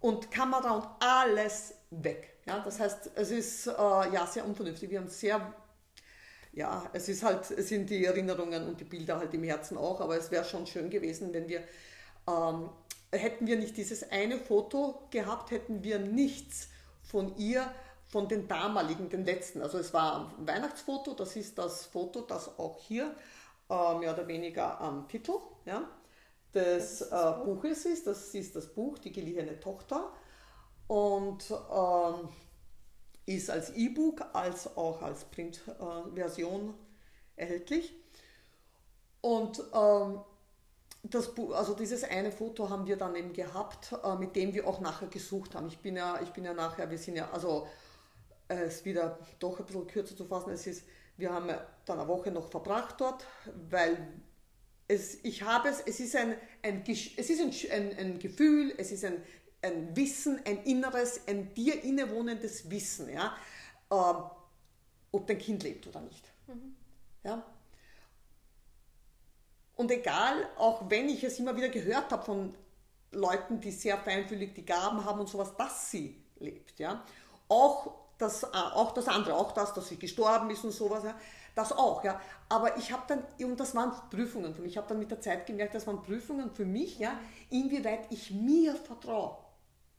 [0.00, 2.38] Und Kamera und alles weg.
[2.46, 4.90] Ja, das heißt, es ist äh, ja sehr unvernünftig.
[4.90, 5.54] Wir haben sehr,
[6.52, 10.00] ja, es ist halt, es sind die Erinnerungen und die Bilder halt im Herzen auch,
[10.00, 11.62] aber es wäre schon schön gewesen, wenn wir,
[12.28, 12.70] ähm,
[13.12, 16.68] hätten wir nicht dieses eine Foto gehabt, hätten wir nichts
[17.02, 17.70] von ihr
[18.06, 19.62] von den damaligen, den letzten.
[19.62, 23.14] Also es war ein Weihnachtsfoto, das ist das Foto, das auch hier
[23.70, 25.88] äh, mehr oder weniger am Titel ja,
[26.54, 28.06] des äh, Buches ist.
[28.06, 30.12] Das ist das Buch Die geliehene Tochter
[30.88, 32.28] und ähm,
[33.24, 36.74] ist als E-Book als auch als Printversion
[37.36, 37.94] äh, erhältlich.
[39.22, 40.20] Und ähm,
[41.02, 44.80] das, also dieses eine Foto haben wir dann eben gehabt, äh, mit dem wir auch
[44.80, 45.68] nachher gesucht haben.
[45.68, 47.66] Ich bin ja, ich bin ja nachher, wir sind ja, also
[48.48, 50.84] es wieder doch ein bisschen kürzer zu fassen, es ist,
[51.16, 51.48] wir haben
[51.84, 53.26] dann eine Woche noch verbracht dort,
[53.70, 53.96] weil
[54.88, 58.92] es, ich habe es, es ist ein, ein, es ist ein, ein, ein Gefühl, es
[58.92, 59.22] ist ein,
[59.62, 63.36] ein Wissen, ein inneres, ein dir innewohnendes Wissen, ja,
[63.90, 63.94] äh,
[65.12, 66.24] ob dein Kind lebt oder nicht.
[66.46, 66.74] Mhm.
[67.24, 67.44] Ja.
[69.76, 72.54] Und egal, auch wenn ich es immer wieder gehört habe von
[73.12, 77.04] Leuten, die sehr feinfühlig die Gaben haben und sowas, dass sie lebt, ja,
[77.48, 81.14] auch das, äh, auch das andere, auch das, dass sie gestorben ist und sowas, ja,
[81.54, 82.20] das auch, ja.
[82.48, 85.20] Aber ich habe dann, und das waren Prüfungen für mich, ich habe dann mit der
[85.20, 87.18] Zeit gemerkt, das waren Prüfungen für mich, ja,
[87.50, 89.36] inwieweit ich mir vertraue.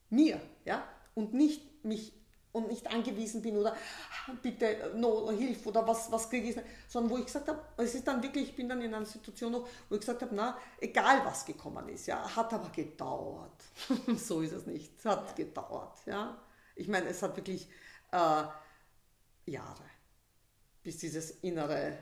[0.10, 0.84] Mir, ja,
[1.16, 2.14] und nicht mich
[2.54, 7.12] und nicht angewiesen bin oder ah, bitte no, hilf oder was, was kriege ich, sondern
[7.12, 9.68] wo ich gesagt habe, es ist dann wirklich, ich bin dann in einer Situation noch,
[9.90, 13.64] wo ich gesagt habe, na, egal was gekommen ist, ja, hat aber gedauert.
[14.18, 15.34] so ist es nicht, es hat ja.
[15.46, 16.38] gedauert, ja.
[16.76, 17.68] Ich meine, es hat wirklich
[18.12, 18.44] äh,
[19.46, 19.86] Jahre,
[20.84, 21.98] bis dieses innere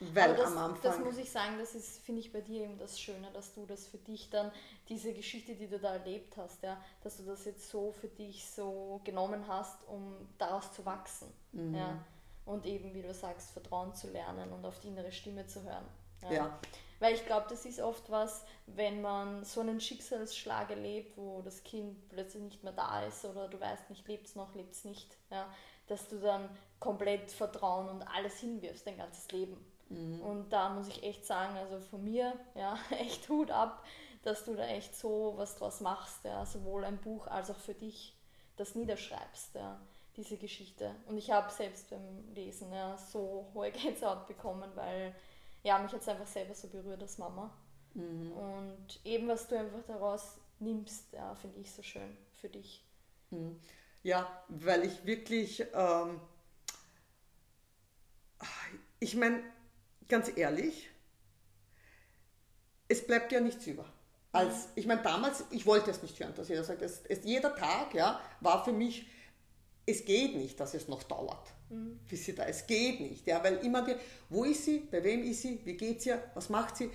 [0.00, 0.82] weil das, am Anfang.
[0.82, 3.64] Das muss ich sagen, das ist, finde ich, bei dir eben das Schöne, dass du
[3.64, 4.52] das für dich dann,
[4.88, 8.50] diese Geschichte, die du da erlebt hast, ja, dass du das jetzt so für dich
[8.50, 11.32] so genommen hast, um daraus zu wachsen.
[11.52, 11.74] Mhm.
[11.74, 12.04] Ja.
[12.44, 15.86] Und eben, wie du sagst, Vertrauen zu lernen und auf die innere Stimme zu hören.
[16.22, 16.32] Ja.
[16.32, 16.58] ja.
[16.98, 21.62] Weil ich glaube, das ist oft was, wenn man so einen Schicksalsschlag erlebt, wo das
[21.62, 24.84] Kind plötzlich nicht mehr da ist oder du weißt nicht, lebt es noch, lebt es
[24.84, 25.46] nicht, ja,
[25.88, 26.48] dass du dann
[26.80, 29.56] komplett Vertrauen und alles hinwirfst, dein ganzes Leben.
[29.88, 30.20] Mhm.
[30.20, 33.84] Und da muss ich echt sagen, also von mir, ja, echt Hut ab,
[34.22, 37.74] dass du da echt so was draus machst, ja, sowohl ein Buch als auch für
[37.74, 38.16] dich
[38.56, 39.80] das niederschreibst, ja,
[40.16, 40.94] diese Geschichte.
[41.06, 45.14] Und ich habe selbst beim Lesen ja, so hohe Gänsehaut bekommen, weil
[45.62, 47.52] ja, mich es einfach selber so berührt als Mama.
[47.94, 48.32] Mhm.
[48.32, 52.84] Und eben, was du einfach daraus nimmst, ja, finde ich so schön für dich.
[53.30, 53.60] Mhm.
[54.02, 56.20] Ja, weil ich wirklich, ähm,
[59.00, 59.42] ich meine,
[60.08, 60.88] ganz ehrlich,
[62.88, 63.84] es bleibt ja nichts über.
[64.32, 64.72] Als, mhm.
[64.76, 67.94] ich meine, damals, ich wollte es nicht hören, dass jeder sagt, es, es, jeder Tag
[67.94, 69.06] ja, war für mich,
[69.86, 72.00] es geht nicht, dass es noch dauert mhm.
[72.08, 73.94] bis sie da Es geht nicht, ja, weil immer die,
[74.28, 76.90] wo ist sie, bei wem ist sie, wie geht es ihr, was macht sie?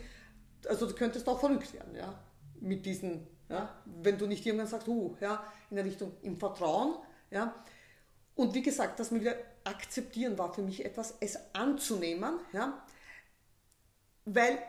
[0.68, 2.20] Also du könntest auch verrückt werden, ja,
[2.60, 6.96] mit diesen, ja, wenn du nicht irgendwann sagst, uh, ja, in der Richtung im Vertrauen,
[7.32, 7.56] ja.
[8.36, 12.84] Und wie gesagt, dass wir wieder akzeptieren war für mich etwas, es anzunehmen, ja,
[14.26, 14.62] weil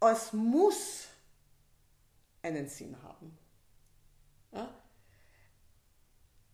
[0.00, 1.08] es muss
[2.42, 3.38] einen Sinn haben.
[4.52, 4.74] Ja?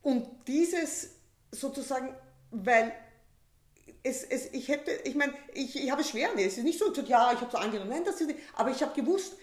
[0.02, 1.10] Und dieses
[1.50, 2.14] sozusagen
[2.50, 2.92] weil
[4.02, 6.78] es, es, ich hätte, ich meine, ich, ich habe es schwer, nee, es ist nicht
[6.78, 9.34] so, ja, ich habe so angenommen, nein, das ist nicht, aber ich habe gewusst,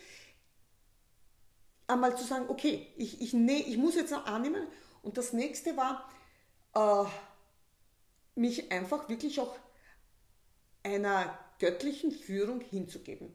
[1.88, 4.68] einmal zu sagen, okay, ich, ich, nee, ich muss jetzt noch annehmen
[5.04, 6.10] und das nächste war,
[6.74, 7.10] äh,
[8.36, 9.56] mich einfach wirklich auch
[10.84, 13.34] einer göttlichen Führung hinzugeben.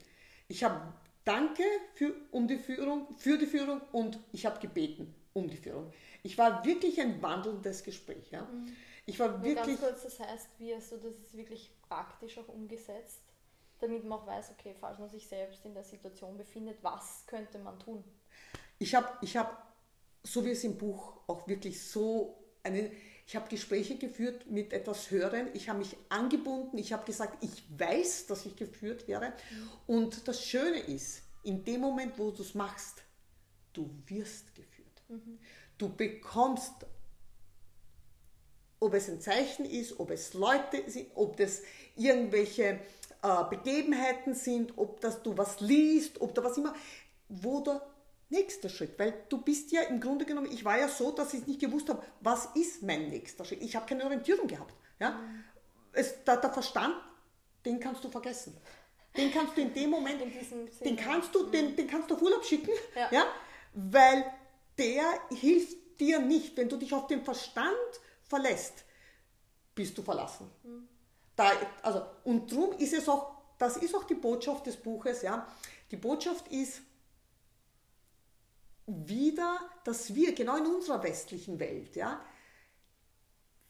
[0.48, 0.92] Ich habe
[1.24, 1.62] Danke
[1.94, 5.92] für, um die Führung, für die Führung und ich habe gebeten um die Führung.
[6.22, 8.30] Ich war wirklich ein wandelndes Gespräch.
[8.30, 8.42] Ja.
[8.42, 8.74] Mhm.
[9.06, 9.80] Ich war Nur wirklich.
[9.80, 13.20] Ganz kurz, das heißt, wie hast du das wirklich praktisch auch umgesetzt,
[13.80, 17.58] damit man auch weiß, okay, falls man sich selbst in der Situation befindet, was könnte
[17.58, 18.02] man tun?
[18.78, 19.74] Ich habe, ich hab,
[20.22, 22.90] so wie es im Buch auch wirklich so eine,
[23.30, 27.62] ich habe Gespräche geführt mit etwas Höheren, ich habe mich angebunden, ich habe gesagt, ich
[27.78, 29.32] weiß, dass ich geführt werde.
[29.86, 33.04] Und das Schöne ist, in dem Moment, wo du es machst,
[33.72, 35.02] du wirst geführt.
[35.08, 35.38] Mhm.
[35.78, 36.72] Du bekommst
[38.80, 41.62] ob es ein Zeichen ist, ob es Leute sind, ob das
[41.94, 42.80] irgendwelche
[43.22, 46.74] äh, Begebenheiten sind, ob das du was liest, ob da was immer,
[47.28, 47.80] wo der
[48.30, 51.46] nächste Schritt, weil du bist ja im Grunde genommen, ich war ja so, dass ich
[51.46, 53.62] nicht gewusst habe, was ist mein nächster Schritt.
[53.62, 54.74] Ich habe keine Orientierung gehabt.
[54.98, 55.10] Ja?
[55.10, 55.44] Mhm.
[55.92, 56.94] Es, der, der Verstand,
[57.64, 58.56] den kannst du vergessen.
[59.16, 62.44] Den kannst du in dem Moment, den kannst du, den, den kannst du auf Urlaub
[62.44, 63.08] schicken, ja.
[63.10, 63.24] ja.
[63.74, 64.24] weil
[64.78, 66.56] der hilft dir nicht.
[66.56, 67.74] Wenn du dich auf den Verstand
[68.22, 68.84] verlässt,
[69.74, 70.48] bist du verlassen.
[70.62, 70.88] Mhm.
[71.34, 71.50] Da,
[71.82, 75.46] also, und darum ist es auch, das ist auch die Botschaft des Buches, ja.
[75.90, 76.82] Die Botschaft ist
[79.08, 82.24] wieder, dass wir genau in unserer westlichen Welt, ja,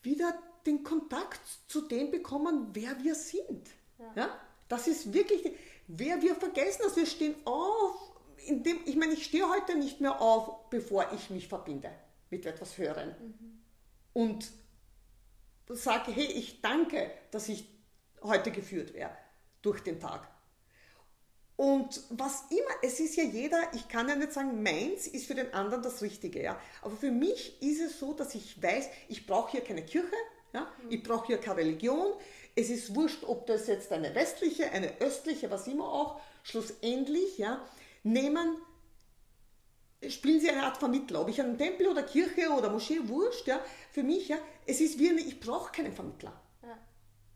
[0.02, 0.34] wieder
[0.66, 3.68] den Kontakt zu dem bekommen, wer wir sind.
[3.98, 4.12] Ja.
[4.16, 4.40] ja?
[4.68, 5.52] Das ist wirklich,
[5.88, 7.94] wer wir vergessen, dass wir stehen auf,
[8.46, 11.90] in dem, ich meine, ich stehe heute nicht mehr auf, bevor ich mich verbinde
[12.30, 13.08] mit etwas Höheren.
[13.08, 13.62] Mhm.
[14.12, 14.50] Und
[15.68, 17.68] sage, hey, ich danke, dass ich
[18.22, 19.16] heute geführt werde
[19.62, 20.28] durch den Tag.
[21.60, 25.34] Und was immer, es ist ja jeder, ich kann ja nicht sagen, meins ist für
[25.34, 26.58] den anderen das Richtige, ja.
[26.80, 30.16] Aber für mich ist es so, dass ich weiß, ich brauche hier keine Kirche,
[30.54, 30.62] ja.
[30.62, 30.90] Mhm.
[30.90, 32.14] Ich brauche hier keine Religion.
[32.56, 37.62] Es ist wurscht, ob das jetzt eine westliche, eine östliche, was immer auch, schlussendlich, ja,
[38.04, 38.56] nehmen,
[40.08, 41.20] spielen sie eine Art Vermittler.
[41.20, 43.60] Ob ich einen Tempel oder Kirche oder Moschee, wurscht, ja.
[43.92, 46.40] Für mich, ja, es ist wie eine, ich brauche keinen Vermittler.
[46.62, 46.78] Ja.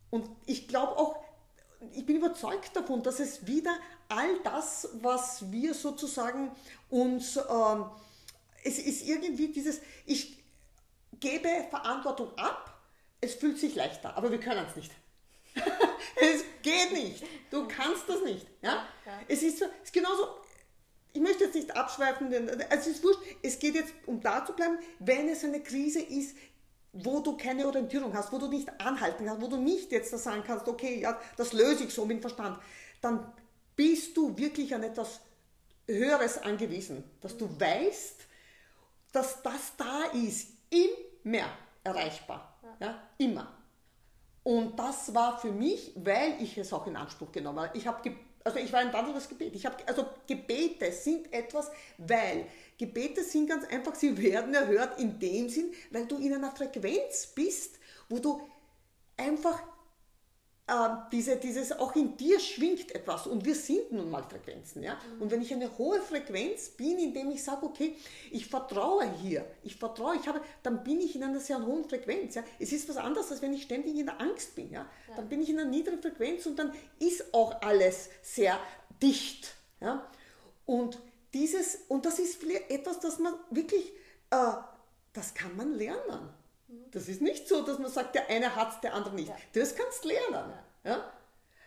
[0.08, 1.23] Und ich glaube auch,
[1.92, 3.76] ich bin überzeugt davon, dass es wieder
[4.08, 6.50] all das, was wir sozusagen
[6.90, 7.86] uns, ähm,
[8.64, 10.42] es ist irgendwie dieses, ich
[11.20, 12.78] gebe Verantwortung ab,
[13.20, 14.92] es fühlt sich leichter, aber wir können es nicht.
[16.16, 17.24] es geht nicht.
[17.50, 18.46] Du kannst das nicht.
[18.62, 18.86] Ja?
[19.06, 19.20] ja.
[19.28, 20.26] Es, ist so, es ist genauso,
[21.12, 24.52] ich möchte jetzt nicht abschweifen, denn es ist wurscht, es geht jetzt, um da zu
[24.52, 26.36] bleiben, wenn es eine Krise ist,
[26.94, 30.42] wo du keine Orientierung hast, wo du nicht anhalten kannst, wo du nicht jetzt sagen
[30.46, 32.58] kannst, okay, ja, das löse ich so mit Verstand,
[33.00, 33.32] dann
[33.76, 35.20] bist du wirklich an etwas
[35.86, 38.26] Höheres angewiesen, dass du weißt,
[39.12, 41.48] dass das da ist, immer
[41.82, 42.58] erreichbar.
[42.80, 43.52] Ja, immer.
[44.42, 47.78] Und das war für mich, weil ich es auch in Anspruch genommen habe.
[47.78, 49.54] Ich habe, also ich war ein wandelndes Gebet.
[49.54, 52.46] Ich habe, also Gebete sind etwas, weil
[52.78, 57.26] Gebete sind ganz einfach, sie werden erhört in dem Sinn, weil du in einer Frequenz
[57.34, 57.78] bist,
[58.08, 58.42] wo du
[59.16, 59.62] einfach
[60.66, 64.82] äh, diese, dieses, auch in dir schwingt etwas und wir sind nun mal Frequenzen.
[64.82, 64.94] Ja?
[64.94, 65.22] Mhm.
[65.22, 67.96] Und wenn ich eine hohe Frequenz bin, indem ich sage, okay,
[68.30, 72.36] ich vertraue hier, ich vertraue, ich habe, dann bin ich in einer sehr hohen Frequenz.
[72.36, 72.44] Ja?
[72.58, 74.70] Es ist was anderes, als wenn ich ständig in der Angst bin.
[74.70, 74.86] Ja?
[75.08, 75.16] ja.
[75.16, 78.58] Dann bin ich in einer niedrigen Frequenz und dann ist auch alles sehr
[79.02, 79.54] dicht.
[79.82, 80.08] Ja?
[80.64, 80.98] Und
[81.34, 83.92] dieses, und das ist etwas, das man wirklich,
[84.30, 84.52] äh,
[85.12, 86.30] das kann man lernen.
[86.90, 89.28] Das ist nicht so, dass man sagt, der eine hat es, der andere nicht.
[89.28, 89.36] Ja.
[89.52, 90.52] Das kannst du lernen.
[90.84, 90.90] Ja.
[90.90, 91.12] ja?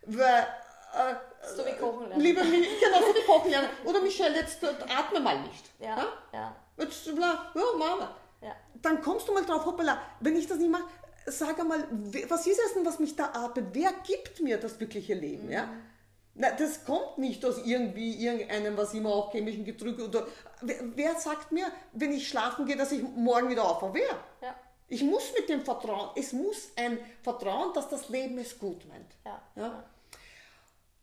[0.05, 0.47] Weil,
[0.93, 1.15] äh,
[1.55, 2.21] so wie kochen lernen.
[2.21, 3.69] Lieber, genau, so wie kochen lernen.
[3.83, 5.65] Oder Michelle, jetzt äh, atme mal nicht.
[5.79, 5.97] Ja.
[5.97, 6.05] ja?
[6.33, 6.55] ja.
[6.77, 8.15] Jetzt, ja, Mama.
[8.41, 8.55] Ja.
[8.81, 10.85] Dann kommst du mal drauf, hoppala, wenn ich das nicht mache,
[11.25, 11.85] sag einmal,
[12.29, 13.67] was ist es denn, was mich da atmet?
[13.73, 15.47] Wer gibt mir das wirkliche Leben?
[15.47, 15.51] Mhm.
[15.51, 15.69] Ja?
[16.39, 20.27] Na, das kommt nicht aus irgendwie irgendeinem, was immer auch chemischen Gedrücke oder.
[20.61, 23.95] Wer, wer, sagt mir, wenn ich schlafen gehe, dass ich morgen wieder aufwache?
[23.95, 24.47] Wer?
[24.47, 24.55] Ja.
[24.89, 29.15] Ich muss mit dem Vertrauen, es muss ein Vertrauen, dass das Leben es gut meint.
[29.25, 29.41] Ja.
[29.55, 29.83] ja?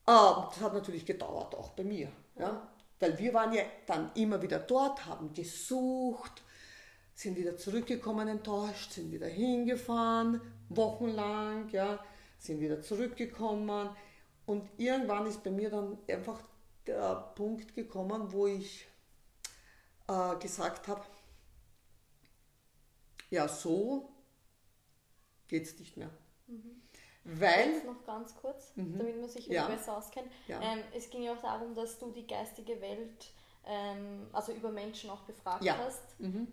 [0.06, 2.08] Uh, das hat natürlich gedauert, auch bei mir.
[2.38, 2.66] Ja?
[2.98, 6.42] Weil wir waren ja dann immer wieder dort, haben gesucht,
[7.14, 11.98] sind wieder zurückgekommen enttäuscht, sind wieder hingefahren, wochenlang, ja,
[12.38, 13.90] sind wieder zurückgekommen
[14.46, 16.40] und irgendwann ist bei mir dann einfach
[16.86, 18.86] der Punkt gekommen, wo ich
[20.08, 21.02] äh, gesagt habe,
[23.30, 24.12] ja, so
[25.48, 26.10] geht es nicht mehr.
[26.46, 26.82] Mhm.
[27.24, 27.72] Weil.
[27.72, 28.98] Jetzt noch ganz kurz, mhm.
[28.98, 29.66] damit man sich ja.
[29.66, 30.30] besser auskennt.
[30.46, 30.60] Ja.
[30.60, 33.30] Ähm, es ging ja auch darum, dass du die geistige Welt,
[33.66, 35.76] ähm, also über Menschen auch befragt ja.
[35.78, 36.48] hast, mhm.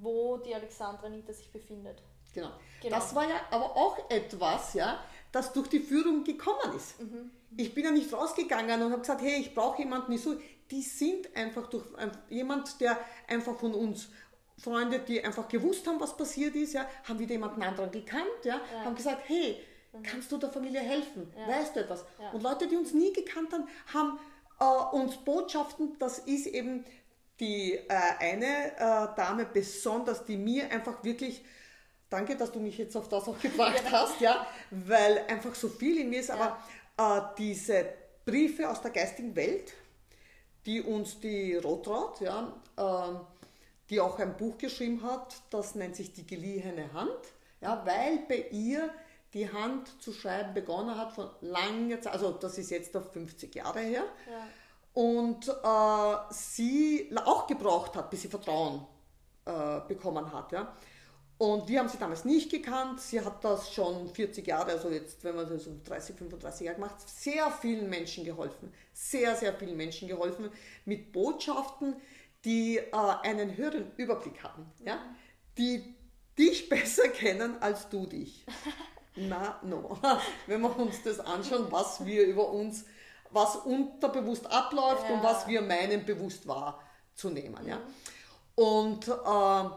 [0.00, 2.02] wo die Alexandra Nita sich befindet.
[2.34, 2.50] Genau.
[2.82, 2.96] genau.
[2.96, 7.00] Das war ja aber auch etwas, ja, das durch die Führung gekommen ist.
[7.00, 7.30] Mhm.
[7.56, 10.34] Ich bin ja nicht rausgegangen und habe gesagt, hey, ich brauche jemanden, die so.
[10.68, 11.84] Die sind einfach durch
[12.28, 12.98] jemand, der
[13.28, 14.08] einfach von uns
[14.58, 18.60] Freunde, die einfach gewusst haben, was passiert ist, ja, haben wieder jemanden anderen gekannt, ja,
[18.72, 18.84] ja.
[18.84, 19.60] haben gesagt, hey,
[19.92, 20.02] mhm.
[20.02, 21.32] kannst du der Familie helfen?
[21.36, 21.48] Ja.
[21.48, 22.04] Weißt du etwas?
[22.20, 22.30] Ja.
[22.30, 24.18] Und Leute, die uns nie gekannt haben, haben
[24.60, 26.84] äh, uns Botschaften, das ist eben
[27.38, 27.84] die äh,
[28.18, 31.44] eine äh, Dame besonders, die mir einfach wirklich
[32.08, 35.98] Danke, dass du mich jetzt auf das auch gebracht hast, ja, weil einfach so viel
[35.98, 36.58] in mir ist, aber
[36.96, 37.86] äh, diese
[38.24, 39.72] Briefe aus der geistigen Welt,
[40.64, 43.35] die uns die Rotraut, ja, äh,
[43.90, 47.20] die auch ein Buch geschrieben hat, das nennt sich Die geliehene Hand,
[47.60, 48.90] Ja, weil bei ihr
[49.32, 53.54] die Hand zu schreiben begonnen hat von langer Zeit, also das ist jetzt auf 50
[53.54, 54.04] Jahre her.
[54.30, 54.46] Ja.
[54.94, 58.86] Und äh, sie auch gebraucht hat, bis sie Vertrauen
[59.44, 60.52] äh, bekommen hat.
[60.52, 60.74] Ja.
[61.38, 63.00] Und wir haben sie damals nicht gekannt.
[63.00, 66.76] Sie hat das schon 40 Jahre, also jetzt, wenn man das so 30, 35 Jahre
[66.76, 68.72] gemacht, sehr vielen Menschen geholfen.
[68.94, 70.50] Sehr, sehr vielen Menschen geholfen
[70.86, 71.96] mit Botschaften,
[72.46, 72.92] die äh,
[73.22, 74.72] einen höheren Überblick haben.
[74.84, 74.98] Ja?
[75.58, 75.94] Die
[76.38, 78.46] dich besser kennen als du dich.
[79.16, 79.98] Na, no.
[80.46, 82.84] Wenn wir uns das anschauen, was wir über uns,
[83.30, 85.16] was unterbewusst abläuft Ja.
[85.16, 87.66] und was wir meinen, bewusst wahrzunehmen.
[87.66, 87.80] Ja?
[88.54, 89.70] Und äh,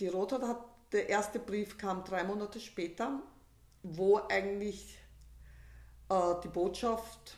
[0.00, 3.20] die Rothard hat, der erste Brief kam drei Monate später,
[3.82, 4.98] wo eigentlich
[6.08, 7.36] äh, die Botschaft,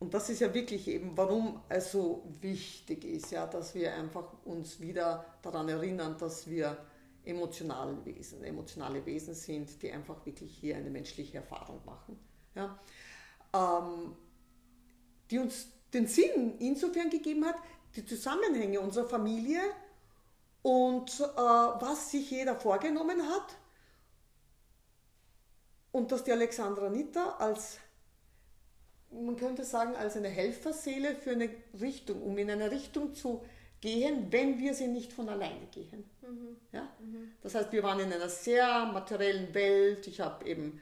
[0.00, 4.32] und das ist ja wirklich eben, warum es so wichtig ist, ja, dass wir einfach
[4.44, 6.76] uns wieder daran erinnern, dass wir
[7.24, 12.18] emotionale Wesen, emotionale Wesen sind, die einfach wirklich hier eine menschliche Erfahrung machen.
[12.54, 12.78] Ja.
[13.52, 14.16] Ähm,
[15.30, 17.56] die uns den Sinn insofern gegeben hat,
[17.94, 19.60] die Zusammenhänge unserer Familie
[20.62, 23.56] und äh, was sich jeder vorgenommen hat
[25.92, 27.78] und dass die Alexandra Nitta als,
[29.10, 31.50] man könnte sagen, als eine Helferseele für eine
[31.80, 33.44] Richtung, um in eine Richtung zu
[33.80, 36.08] gehen, wenn wir sie nicht von alleine gehen.
[36.72, 36.88] Ja?
[37.42, 40.06] Das heißt, wir waren in einer sehr materiellen Welt.
[40.06, 40.80] Ich habe eben,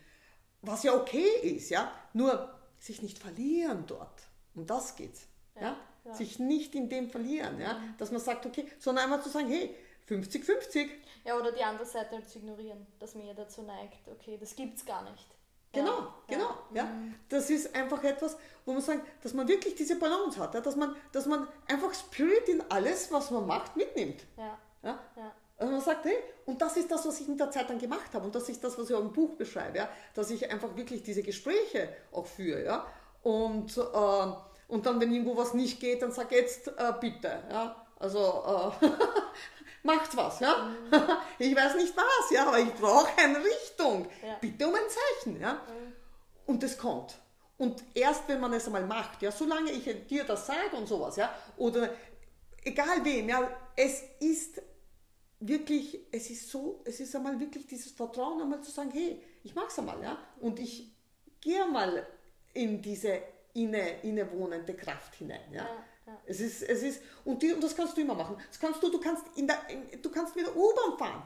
[0.62, 4.22] was ja okay ist, ja, nur sich nicht verlieren dort.
[4.54, 5.26] Um das geht's.
[5.60, 6.14] Ja, ja.
[6.14, 9.74] Sich nicht in dem verlieren, ja, dass man sagt, okay, sondern einmal zu sagen, hey,
[10.08, 10.88] 50-50,
[11.24, 14.86] Ja, oder die andere Seite zu ignorieren, dass man ja dazu neigt, okay, das gibt's
[14.86, 15.26] gar nicht.
[15.72, 16.50] Genau, Ja, genau.
[16.72, 16.88] Ja.
[17.28, 20.76] Das ist einfach etwas, wo man sagt, dass man wirklich diese Balance hat, ja, dass,
[20.76, 24.24] man, dass man einfach Spirit in alles, was man macht, mitnimmt.
[24.36, 25.32] Ja, Ja.
[25.58, 26.16] Also man sagt, hey,
[26.46, 28.62] und das ist das, was ich mit der Zeit dann gemacht habe und das ist
[28.62, 32.26] das, was ich auch im Buch beschreibe, ja, dass ich einfach wirklich diese Gespräche auch
[32.26, 32.86] führe, ja,
[33.24, 34.32] und, äh,
[34.68, 38.86] und dann, wenn irgendwo was nicht geht, dann sag jetzt äh, bitte, ja, also äh,
[39.82, 40.70] macht was, ja,
[41.38, 44.36] ich weiß nicht was, ja, aber ich brauche eine Richtung, Ja.
[44.40, 45.60] bitte um ein Zeichen, ja,
[46.46, 47.16] und es kommt.
[47.56, 51.16] Und erst wenn man es einmal macht, ja, solange ich dir das sage und sowas,
[51.16, 51.90] ja, oder
[52.64, 54.60] egal wem, ja, es ist
[55.40, 59.54] wirklich, es ist so, es ist einmal wirklich dieses Vertrauen, einmal zu sagen, hey, ich
[59.54, 60.92] mach's einmal, ja, und ich
[61.40, 62.06] gehe mal
[62.54, 63.20] in diese
[63.54, 65.62] inne, innewohnende Kraft hinein, ja.
[65.62, 65.68] Ja,
[66.08, 66.22] ja.
[66.26, 68.36] Es ist, es ist, und, die, und das kannst du immer machen.
[68.48, 71.22] Das kannst du, du kannst in der, in, du kannst mit der U-Bahn fahren.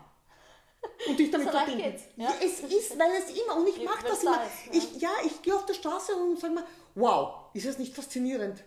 [1.09, 2.01] Und dich damit So verbinden.
[2.17, 2.25] ja.
[2.25, 2.35] ja.
[2.43, 4.37] es ist, weil es immer, und ich mache das immer.
[4.37, 4.73] da ist, ja.
[4.73, 6.67] Ich, ja, ich gehe auf der Straße und sage mal,
[6.97, 8.65] wow, ist es nicht faszinierend,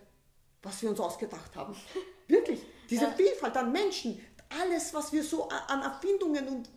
[0.63, 1.75] was wir uns ausgedacht haben?
[2.27, 3.11] Wirklich, diese Ja.
[3.11, 4.25] Vielfalt an Menschen,
[4.61, 6.69] alles, was wir so an Erfindungen und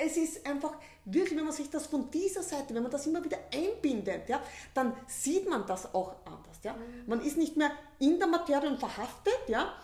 [0.00, 0.72] es ist einfach
[1.04, 4.42] wirklich, wenn man sich das von dieser Seite, wenn man das immer wieder einbindet, ja,
[4.74, 6.58] dann sieht man das auch anders.
[6.62, 6.76] Ja.
[7.06, 9.74] Man ist nicht mehr in der Materie und verhaftet, ja,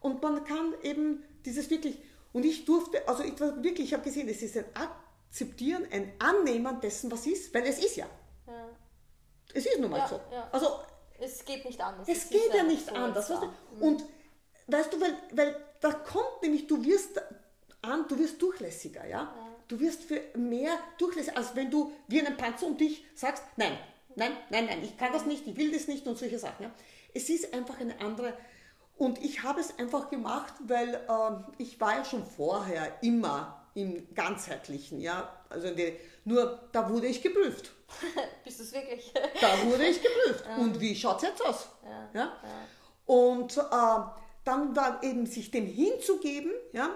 [0.00, 1.98] und man kann eben dieses wirklich,
[2.32, 6.12] und ich durfte, also ich war wirklich, ich habe gesehen, es ist ein Akzeptieren, ein
[6.18, 8.06] Annehmen dessen, was ist, weil es ist ja.
[8.46, 8.68] ja.
[9.54, 10.20] Es ist nun mal Ja, so.
[10.32, 10.48] ja.
[10.52, 10.68] Also
[11.18, 12.06] Es geht nicht anders.
[12.08, 13.30] es ist geht ja nicht so, anders.
[13.30, 13.84] Weißt du?
[13.84, 14.04] Und
[14.66, 17.20] weißt du, weil, weil da kommt nämlich, du wirst
[17.82, 19.32] an, du wirst durchlässiger, ja?
[19.68, 23.76] Du wirst für mehr durchlässiger, als wenn du wie einen Panzer um dich sagst, nein,
[24.14, 26.64] nein, nein, nein, ich kann das nicht, ich will das nicht und solche Sachen.
[26.64, 26.70] Ja?
[27.14, 28.34] Es ist einfach eine andere.
[28.96, 34.14] Und ich habe es einfach gemacht, weil ähm, ich war ja schon vorher immer im
[34.14, 35.92] ganzheitlichen, ja, also in der,
[36.24, 37.72] nur da wurde ich geprüft.
[38.44, 39.12] Bist du es wirklich?
[39.40, 40.44] Da wurde ich geprüft.
[40.58, 41.68] Und wie schaut es jetzt aus?
[42.14, 42.32] Ja.
[43.04, 43.60] Und äh,
[44.44, 46.88] dann war eben sich dem hinzugeben, ja,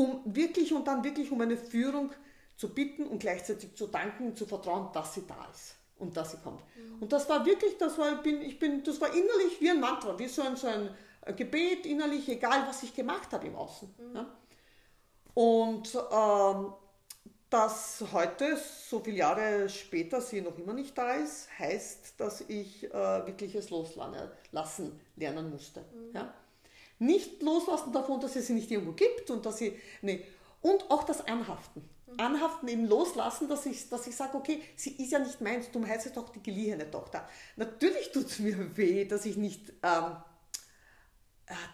[0.00, 2.10] um wirklich und dann wirklich um eine Führung
[2.56, 6.30] zu bitten und gleichzeitig zu danken und zu vertrauen, dass sie da ist und dass
[6.32, 6.62] sie kommt.
[7.00, 9.80] Und das war wirklich, das war, ich bin, ich bin, das war innerlich wie ein
[9.80, 10.90] Mantra, wie so ein, so ein
[11.36, 13.94] Gebet innerlich, egal was ich gemacht habe im Außen.
[14.14, 14.26] Ja.
[15.34, 16.72] Und ähm,
[17.50, 22.84] dass heute, so viele Jahre später, sie noch immer nicht da ist, heißt, dass ich
[22.84, 25.84] äh, wirklich es loslassen lernen musste.
[26.14, 26.32] Ja?
[27.00, 29.76] Nicht loslassen davon, dass es sie nicht irgendwo gibt und dass sie.
[30.02, 30.24] Nee.
[30.62, 31.88] Und auch das Anhaften.
[32.18, 35.84] Anhaften, eben loslassen, dass ich, dass ich sage, okay, sie ist ja nicht meins, du
[35.84, 37.26] heißt doch die geliehene Tochter.
[37.56, 40.24] Natürlich tut es mir weh, dass ich nicht ähm, ah,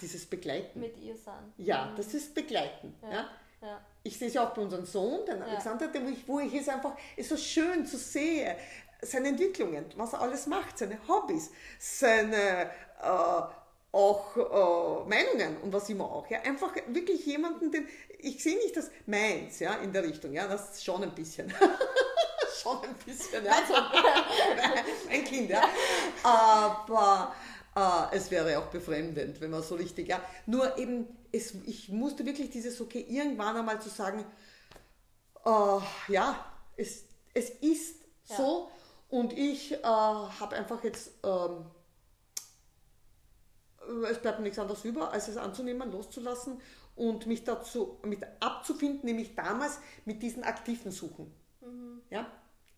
[0.00, 0.78] dieses Begleiten.
[0.78, 1.52] Mit ihr sein.
[1.56, 2.94] Ja, das ist Begleiten.
[3.02, 3.28] Ja.
[3.62, 3.80] Ja.
[4.02, 6.68] Ich sehe es ja auch bei unserem Sohn, den Alexander, dem ich, wo ich es
[6.68, 8.54] einfach, ist so schön zu sehen,
[9.02, 12.70] seine Entwicklungen, was er alles macht, seine Hobbys, seine,
[13.02, 13.42] äh,
[13.96, 16.28] auch äh, Meinungen und was immer auch.
[16.28, 17.88] Ja, einfach wirklich jemanden, den
[18.18, 20.32] ich sehe nicht das meins, ja, in der Richtung.
[20.32, 21.52] Ja, das ist schon ein bisschen.
[22.62, 23.52] schon ein bisschen, ja.
[25.10, 25.62] ein Kind, ja.
[26.22, 27.34] Aber
[27.74, 30.20] äh, es wäre auch befremdend, wenn man so richtig, ja.
[30.44, 34.26] Nur eben, es, ich musste wirklich dieses, okay, irgendwann einmal zu sagen,
[35.44, 36.44] äh, ja,
[36.76, 37.96] es, es ist
[38.28, 38.36] ja.
[38.36, 38.70] so
[39.08, 41.64] und ich äh, habe einfach jetzt, ähm,
[44.08, 46.60] es bleibt mir nichts anderes über, als es anzunehmen, loszulassen
[46.94, 51.32] und mich dazu mit abzufinden, nämlich damals mit diesen aktiven Suchen.
[51.60, 52.02] Mhm.
[52.10, 52.26] Ja?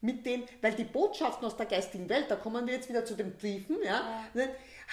[0.01, 3.15] Mit dem, weil die Botschaften aus der geistigen Welt, da kommen wir jetzt wieder zu
[3.15, 4.25] den Briefen, ja, ja.
[4.35, 4.49] Ne,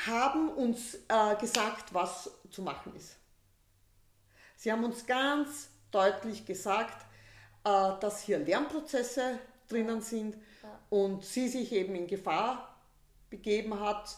[0.08, 3.18] haben uns äh, gesagt, was zu machen ist.
[4.56, 7.06] Sie haben uns ganz deutlich gesagt,
[7.64, 10.80] äh, dass hier Lernprozesse drinnen sind ja.
[10.90, 12.76] und sie sich eben in Gefahr
[13.30, 14.18] begeben hat,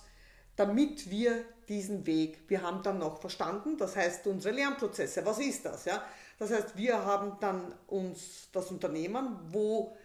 [0.58, 5.66] damit wir diesen Weg, wir haben dann noch verstanden, das heißt unsere Lernprozesse, was ist
[5.66, 5.86] das?
[5.86, 6.04] Ja?
[6.40, 9.96] Das heißt, wir haben dann uns das Unternehmen, wo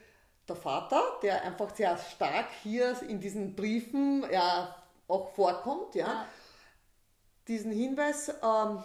[0.48, 4.76] der Vater, der einfach sehr stark hier in diesen Briefen ja,
[5.09, 6.26] auch vorkommt, ja, ja.
[7.48, 8.82] diesen Hinweis, ähm,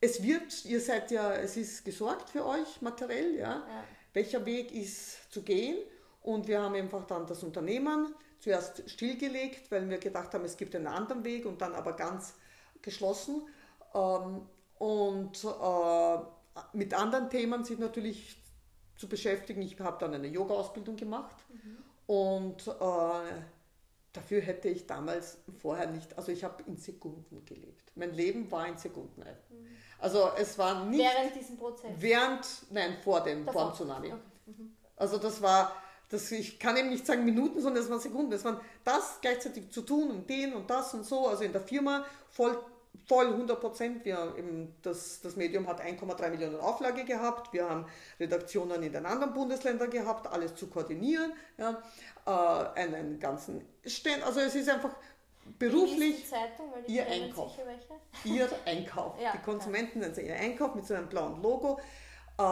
[0.00, 3.84] es wird, ihr seid ja, es ist gesorgt für euch materiell, ja, ja.
[4.12, 5.78] welcher Weg ist zu gehen
[6.20, 10.74] und wir haben einfach dann das Unternehmen zuerst stillgelegt, weil wir gedacht haben, es gibt
[10.74, 12.34] einen anderen Weg und dann aber ganz
[12.82, 13.42] geschlossen
[13.94, 14.42] ähm,
[14.78, 16.18] und äh,
[16.72, 18.36] mit anderen Themen sich natürlich
[18.96, 19.62] zu beschäftigen.
[19.62, 21.78] Ich habe dann eine Yoga-Ausbildung gemacht mhm.
[22.06, 23.42] und äh,
[24.12, 27.92] dafür hätte ich damals vorher nicht, also ich habe in Sekunden gelebt.
[27.94, 29.20] Mein Leben war in Sekunden.
[29.20, 29.66] Mhm.
[29.98, 31.00] Also es war nicht...
[31.00, 31.90] Während diesem Prozess?
[31.96, 34.08] Während, nein, vor dem, vor dem Tsunami.
[34.08, 34.20] Okay.
[34.46, 34.76] Mhm.
[34.96, 35.72] Also das war,
[36.12, 38.32] das, ich kann eben nicht sagen Minuten, sondern es waren Sekunden.
[38.32, 41.62] Es waren das gleichzeitig zu tun und den und das und so, also in der
[41.62, 42.58] Firma voll
[43.06, 44.02] voll 100 Prozent.
[44.82, 47.52] das, das Medium hat 1,3 Millionen Auflage gehabt.
[47.52, 47.86] Wir haben
[48.20, 51.32] Redaktionen in den anderen Bundesländern gehabt, alles zu koordinieren.
[51.56, 51.82] Ja,
[52.26, 54.22] äh, einen ganzen Stand.
[54.22, 54.94] Also es ist einfach
[55.58, 57.58] beruflich Zeitung, ihr Einkauf.
[58.24, 59.20] Ihr Einkauf.
[59.20, 61.80] ja, die Konsumenten nennen sie ihr Einkauf mit so einem blauen Logo.
[62.38, 62.42] Äh,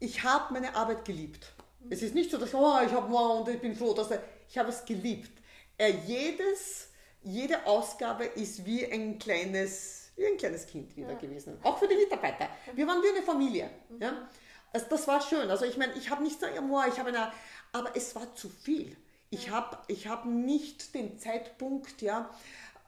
[0.00, 1.52] ich habe meine Arbeit geliebt.
[1.80, 1.92] Mhm.
[1.92, 4.58] Es ist nicht so, dass oh, ich habe und ich bin froh, dass er, ich
[4.58, 5.32] habe es geliebt.
[5.76, 6.90] Äh, jedes
[7.22, 11.18] jede Ausgabe ist wie ein kleines, wie ein kleines Kind wieder ja.
[11.18, 11.58] gewesen.
[11.62, 12.48] Auch für die Mitarbeiter.
[12.74, 13.70] Wir waren wie eine Familie.
[13.88, 14.02] Mhm.
[14.02, 14.28] Ja?
[14.72, 15.50] Also das war schön.
[15.50, 17.32] Also ich meine, ich habe nicht gesagt, ich habe eine,
[17.72, 18.96] aber es war zu viel.
[19.30, 19.52] Ich ja.
[19.52, 22.30] habe ich hab nicht den Zeitpunkt ja,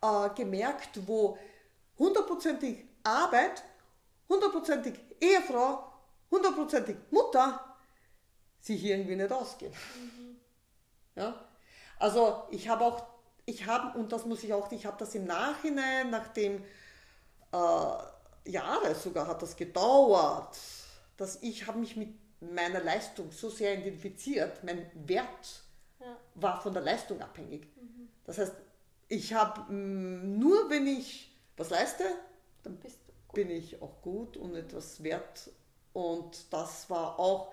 [0.00, 1.38] äh, gemerkt, wo
[1.98, 3.62] hundertprozentig Arbeit,
[4.28, 5.92] hundertprozentig Ehefrau,
[6.30, 7.71] hundertprozentig Mutter
[8.62, 9.72] sich irgendwie nicht ausgehen.
[9.72, 10.36] Mhm.
[11.16, 11.34] Ja?
[11.98, 13.12] Also ich habe auch
[13.44, 16.62] ich habe, und das muss ich auch, ich habe das im Nachhinein, nachdem
[17.52, 20.56] äh, Jahre sogar hat das gedauert,
[21.16, 22.10] dass ich habe mich mit
[22.40, 25.62] meiner Leistung so sehr identifiziert, mein Wert
[26.00, 26.16] ja.
[26.34, 27.66] war von der Leistung abhängig.
[27.76, 28.08] Mhm.
[28.24, 28.54] Das heißt,
[29.08, 32.04] ich habe nur, wenn ich was leiste,
[32.62, 32.78] dann
[33.32, 35.50] bin ich auch gut und etwas wert.
[35.92, 37.52] Und das war auch,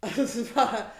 [0.00, 0.92] also es war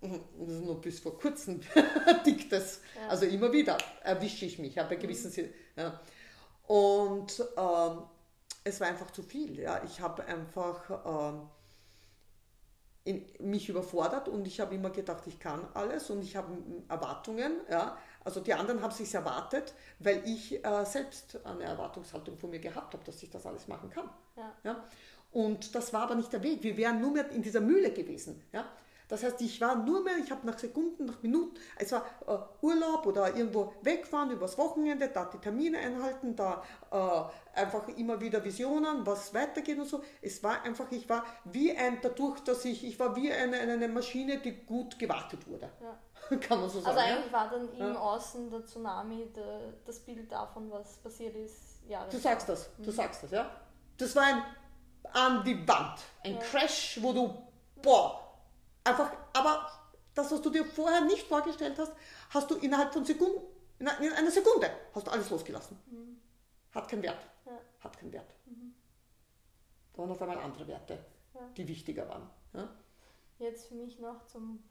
[0.00, 1.60] das ist nur bis vor kurzem
[2.26, 2.80] dick das.
[2.94, 3.08] Ja.
[3.08, 5.50] Also immer wieder erwische ich mich, bei gewissen mhm.
[5.76, 6.00] ja.
[6.66, 8.02] Und ähm,
[8.64, 9.58] es war einfach zu viel.
[9.60, 9.82] Ja.
[9.84, 11.48] Ich habe einfach ähm,
[13.04, 16.56] in, mich überfordert und ich habe immer gedacht, ich kann alles und ich habe
[16.88, 17.52] Erwartungen.
[17.70, 17.96] Ja.
[18.24, 22.92] Also die anderen haben sich erwartet, weil ich äh, selbst eine Erwartungshaltung von mir gehabt
[22.92, 24.10] habe, dass ich das alles machen kann.
[24.36, 24.52] Ja.
[24.64, 24.84] ja.
[25.32, 26.62] Und das war aber nicht der Weg.
[26.62, 28.42] Wir wären nur mehr in dieser Mühle gewesen.
[28.52, 28.64] Ja.
[29.08, 32.64] Das heißt, ich war nur mehr, ich habe nach Sekunden, nach Minuten, es war äh,
[32.64, 38.44] Urlaub oder irgendwo wegfahren übers Wochenende, da die Termine einhalten, da äh, einfach immer wieder
[38.44, 40.02] Visionen, was weitergeht und so.
[40.20, 43.88] Es war einfach, ich war wie ein, dadurch, dass ich, ich war wie eine, eine
[43.88, 45.70] Maschine, die gut gewartet wurde.
[45.80, 45.96] Ja.
[46.38, 46.98] Kann man so also sagen.
[46.98, 48.00] Also eigentlich war dann im ja.
[48.00, 51.86] Außen der Tsunami der, das Bild davon, was passiert ist.
[51.86, 52.94] Jahre du sagst das, du mhm.
[52.94, 53.48] sagst das, ja.
[53.96, 54.42] Das war ein
[55.12, 57.42] an die Wand, ein Crash, wo du,
[57.82, 58.26] boah,
[58.86, 59.68] Einfach, aber
[60.14, 61.92] das, was du dir vorher nicht vorgestellt hast,
[62.30, 63.40] hast du innerhalb von Sekunden,
[63.80, 65.76] in einer Sekunde, hast du alles losgelassen.
[65.86, 66.20] Mhm.
[66.72, 67.26] Hat keinen Wert.
[67.46, 67.58] Ja.
[67.80, 68.32] Hat keinen Wert.
[68.44, 68.74] Mhm.
[69.92, 71.04] Da waren auf einmal andere Werte,
[71.34, 71.40] ja.
[71.56, 72.30] die wichtiger waren.
[72.52, 72.68] Ja?
[73.40, 74.62] Jetzt für mich noch zum,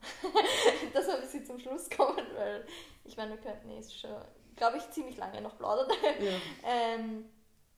[0.94, 2.66] dass wir ein bisschen zum Schluss kommen, weil
[3.04, 4.16] ich meine, wir könnten jetzt schon,
[4.56, 5.94] glaube ich, ziemlich lange noch plaudern.
[6.64, 7.28] Ähm,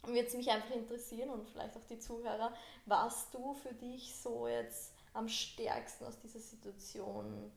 [0.04, 2.54] Würde es mich einfach interessieren und vielleicht auch die Zuhörer,
[2.86, 7.52] was du für dich so jetzt am stärksten aus dieser Situation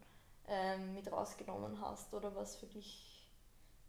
[0.47, 3.27] ähm, mit rausgenommen hast oder was für dich,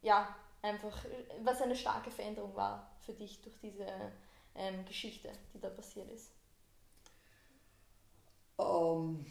[0.03, 1.05] ja, einfach,
[1.43, 3.87] was eine starke Veränderung war für dich durch diese
[4.55, 6.31] ähm, Geschichte, die da passiert ist?
[8.57, 9.27] Um,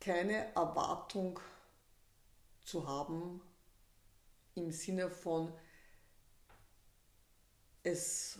[0.00, 1.38] keine Erwartung
[2.64, 3.42] zu haben
[4.58, 5.52] im Sinne von,
[7.82, 8.38] es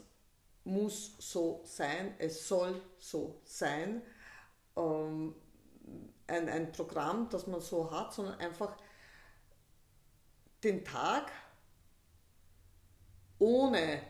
[0.64, 4.02] muss so sein, es soll so sein.
[4.76, 5.34] Ähm,
[6.26, 8.76] ein, ein Programm, das man so hat, sondern einfach
[10.62, 11.32] den Tag
[13.38, 14.02] ohne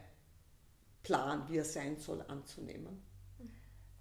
[1.02, 3.02] Plan, wie er sein soll, anzunehmen.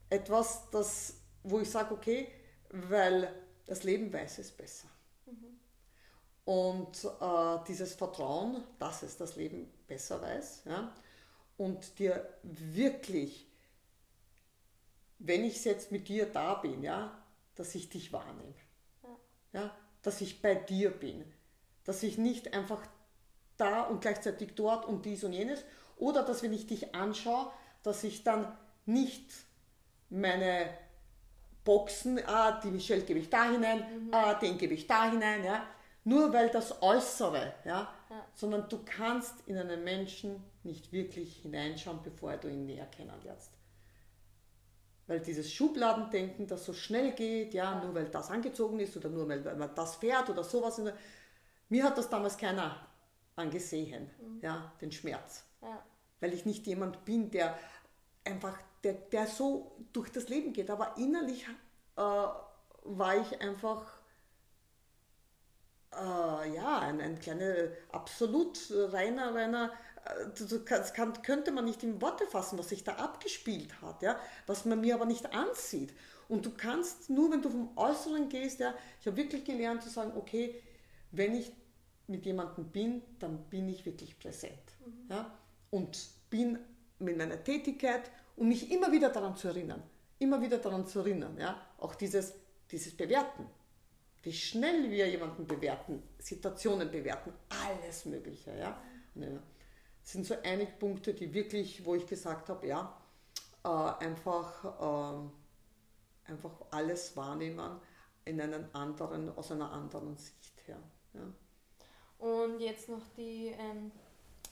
[0.09, 2.31] Etwas, das, wo ich sage, okay,
[2.69, 3.33] weil
[3.65, 4.87] das Leben weiß es besser.
[5.25, 5.59] Mhm.
[6.47, 10.93] Und äh, dieses Vertrauen, dass es das Leben besser weiß, ja,
[11.57, 13.45] und dir wirklich,
[15.19, 17.21] wenn ich jetzt mit dir da bin, ja,
[17.55, 18.53] dass ich dich wahrnehme.
[19.03, 19.59] Ja.
[19.59, 19.77] ja.
[20.03, 21.25] Dass ich bei dir bin.
[21.83, 22.81] Dass ich nicht einfach
[23.57, 25.65] da und gleichzeitig dort und dies und jenes.
[25.97, 27.51] Oder dass wenn ich dich anschaue,
[27.83, 29.33] dass ich dann nicht
[30.09, 30.69] meine
[31.65, 34.13] Boxen, ah, die Michelle gebe ich da hinein, mhm.
[34.13, 35.67] ah, den gebe ich da hinein, ja.
[36.07, 41.99] Nur weil das Äußere, ja, ja, sondern du kannst in einen Menschen nicht wirklich hineinschauen,
[42.01, 43.51] bevor du ihn näher kennenlernst.
[45.05, 47.83] Weil dieses Schubladendenken, das so schnell geht, ja, ja.
[47.83, 50.81] nur weil das angezogen ist oder nur weil, weil man das fährt oder sowas.
[51.67, 52.87] Mir hat das damals keiner
[53.35, 54.39] angesehen, mhm.
[54.41, 55.43] ja, den Schmerz.
[55.61, 55.85] Ja.
[56.21, 57.59] Weil ich nicht jemand bin, der
[58.23, 60.69] einfach, der, der so durch das Leben geht.
[60.69, 61.45] Aber innerlich
[61.97, 63.96] äh, war ich einfach
[65.97, 69.71] äh, ja, ein, ein kleiner, absolut reiner, reiner,
[70.05, 74.19] äh, das kann, könnte man nicht in Worte fassen, was sich da abgespielt hat, ja,
[74.45, 75.93] was man mir aber nicht ansieht.
[76.29, 79.89] Und du kannst nur, wenn du vom Äußeren gehst, ja, ich habe wirklich gelernt zu
[79.89, 80.61] sagen, okay,
[81.11, 81.51] wenn ich
[82.07, 84.53] mit jemandem bin, dann bin ich wirklich präsent.
[84.85, 85.09] Mhm.
[85.09, 85.31] Ja,
[85.69, 85.97] und
[86.29, 86.59] bin
[86.99, 89.83] mit meiner Tätigkeit, um mich immer wieder daran zu erinnern,
[90.19, 92.33] immer wieder daran zu erinnern, ja, auch dieses,
[92.71, 93.47] dieses Bewerten
[94.27, 98.57] wie schnell wir jemanden bewerten, Situationen bewerten, alles Mögliche.
[98.57, 98.77] Ja?
[99.15, 102.93] Das sind so einige Punkte, die wirklich, wo ich gesagt habe, ja,
[103.63, 107.79] äh, einfach, äh, einfach alles wahrnehmen
[108.25, 110.79] in einen anderen, aus einer anderen Sicht her.
[111.13, 112.27] Ja.
[112.27, 113.93] Und jetzt noch die ähm,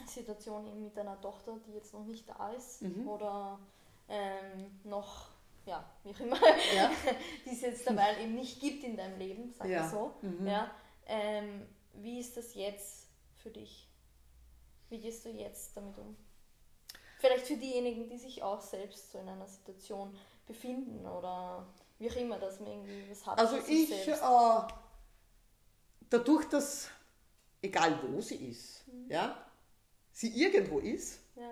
[0.07, 3.05] Situation eben mit deiner Tochter, die jetzt noch nicht da ist mhm.
[3.09, 3.59] oder
[4.07, 5.34] ähm, noch
[5.65, 6.39] ja, wie auch immer,
[6.75, 6.91] ja.
[7.45, 9.85] die es jetzt dabei eben nicht gibt in deinem Leben, sag ja.
[9.85, 10.13] ich so.
[10.21, 10.47] Mhm.
[10.47, 10.71] Ja,
[11.07, 13.89] ähm, wie ist das jetzt für dich?
[14.89, 16.15] Wie gehst du jetzt damit um?
[17.19, 21.65] Vielleicht für diejenigen, die sich auch selbst so in einer Situation befinden oder
[21.97, 23.39] wie auch immer, dass man irgendwie was hat.
[23.39, 24.17] Also ich, äh,
[26.09, 26.89] dadurch, dass,
[27.61, 29.09] egal wo sie ist, mhm.
[29.09, 29.47] ja,
[30.11, 31.51] sie irgendwo ist, ja.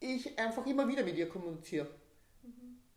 [0.00, 1.99] ich einfach immer wieder mit ihr kommuniziere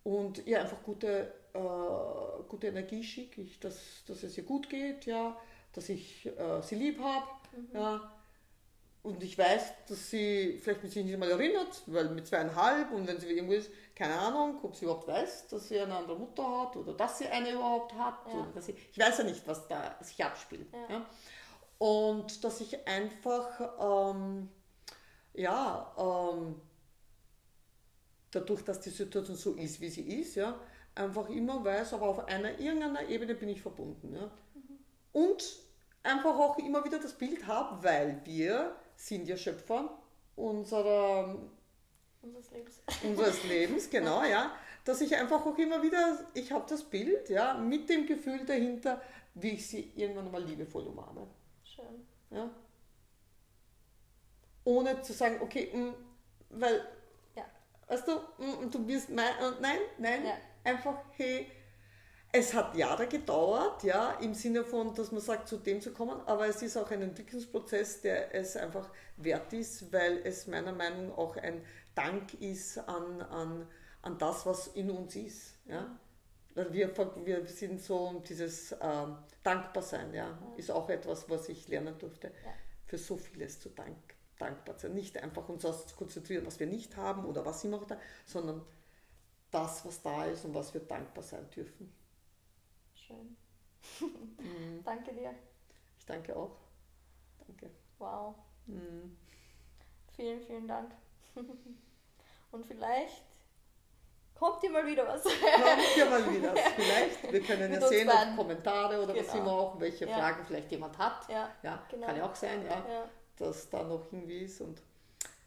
[0.03, 5.05] und ihr einfach gute, äh, gute Energie schicke, ich, dass, dass es ihr gut geht,
[5.05, 5.37] ja,
[5.71, 7.27] dass ich äh, sie lieb habe.
[7.55, 7.67] Mhm.
[7.73, 8.13] Ja.
[9.03, 13.19] Und ich weiß, dass sie vielleicht sich nicht mal erinnert, weil mit zweieinhalb und wenn
[13.19, 16.77] sie irgendwo ist, keine Ahnung, ob sie überhaupt weiß, dass sie eine andere Mutter hat
[16.77, 18.25] oder dass sie eine überhaupt hat.
[18.27, 18.33] Ja.
[18.33, 20.67] Oder dass sie, ich weiß ja nicht, was da sich abspielt.
[20.71, 20.95] Ja.
[20.95, 21.05] ja.
[21.79, 24.49] Und dass ich einfach, ähm,
[25.33, 26.61] ja, ähm,
[28.33, 30.59] dadurch, dass die Situation so ist, wie sie ist, ja,
[30.95, 34.13] einfach immer weiß, aber auf einer irgendeiner Ebene bin ich verbunden.
[34.13, 34.31] Ja.
[34.53, 34.79] Mhm.
[35.11, 35.59] Und
[36.03, 39.97] einfach auch immer wieder das Bild habe, weil wir sind ja Schöpfer
[40.35, 41.37] unserer,
[42.21, 42.81] unseres Lebens.
[43.03, 44.51] Unseres Lebens, genau, ja.
[44.85, 49.01] Dass ich einfach auch immer wieder, ich habe das Bild, ja, mit dem Gefühl dahinter,
[49.35, 51.27] wie ich sie irgendwann mal liebevoll umarme.
[51.63, 52.05] Schön.
[52.31, 52.49] Ja.
[54.65, 55.95] Ohne zu sagen, okay, mh, mm,
[56.49, 56.85] weil
[57.87, 60.33] Weißt du, mm, du bist mein, nein, nein, ja.
[60.63, 61.47] einfach, hey,
[62.31, 66.19] es hat Jahre gedauert, ja, im Sinne von, dass man sagt, zu dem zu kommen,
[66.25, 71.09] aber es ist auch ein Entwicklungsprozess, der es einfach wert ist, weil es meiner Meinung
[71.09, 71.63] nach auch ein
[71.93, 73.67] Dank ist an, an,
[74.01, 75.53] an das, was in uns ist.
[75.65, 75.95] Ja.
[76.55, 76.91] Wir,
[77.23, 79.07] wir sind so dieses äh,
[79.43, 82.51] Dankbarsein, ja, ist auch etwas, was ich lernen durfte, ja.
[82.87, 84.93] für so vieles zu danken dankbar sein.
[84.93, 88.61] Nicht einfach uns das zu konzentrieren, was wir nicht haben oder was immer da, sondern
[89.51, 91.93] das, was da ist und was wir dankbar sein dürfen.
[92.95, 93.37] Schön.
[94.39, 94.83] Mhm.
[94.83, 95.33] danke dir.
[95.99, 96.57] Ich danke auch.
[97.47, 97.69] Danke.
[97.99, 98.35] Wow.
[98.65, 99.15] Mhm.
[100.15, 100.91] Vielen, vielen Dank.
[102.51, 103.23] und vielleicht
[104.35, 105.23] kommt hier mal wieder was.
[105.23, 105.35] Kommt
[105.93, 106.53] hier mal wieder.
[106.55, 108.35] Vielleicht, wir können ja Mit sehen, ob.
[108.37, 109.43] Kommentare oder was Genau.
[109.43, 110.17] immer auch, welche Ja.
[110.17, 111.27] Fragen vielleicht jemand hat.
[111.29, 112.07] Ja, Ja, genau.
[112.07, 113.09] kann ja auch sein, ja,
[113.39, 113.45] Ja.
[113.47, 114.61] dass da noch irgendwie ist.
[114.61, 114.81] Und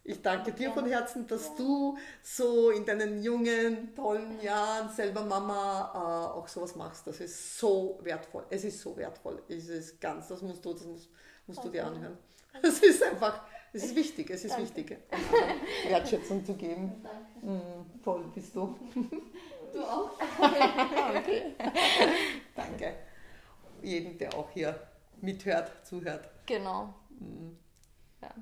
[0.04, 0.86] ich danke dir von.
[0.86, 1.54] Herzen, dass Ja.
[1.58, 7.06] du so in deinen jungen, tollen Jahren selber Mama äh, auch sowas machst.
[7.06, 8.44] Das ist so wertvoll.
[8.50, 9.42] Es ist so wertvoll.
[9.48, 11.10] Es ist ganz, das musst du, das musst,
[11.46, 12.16] musst du dir anhören.
[12.62, 13.42] Es ist einfach,
[13.74, 14.64] es ist wichtig, es ist Danke.
[14.78, 14.98] wichtig,
[15.88, 17.04] Wertschätzung zu geben.
[17.42, 18.74] Mm, toll bist du.
[19.74, 20.10] Du auch?
[21.18, 21.54] Okay.
[22.54, 22.94] Danke.
[23.82, 24.80] Jeden, der auch hier
[25.20, 26.30] mithört, zuhört.
[26.46, 26.94] Genau.
[27.10, 27.50] Mm,
[28.22, 28.34] Ja.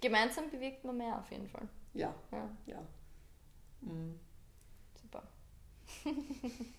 [0.00, 1.68] Gemeinsam bewegt man mehr auf jeden Fall.
[1.94, 2.82] Ja, Ja, ja.
[3.80, 4.18] Mm.
[5.00, 5.22] super.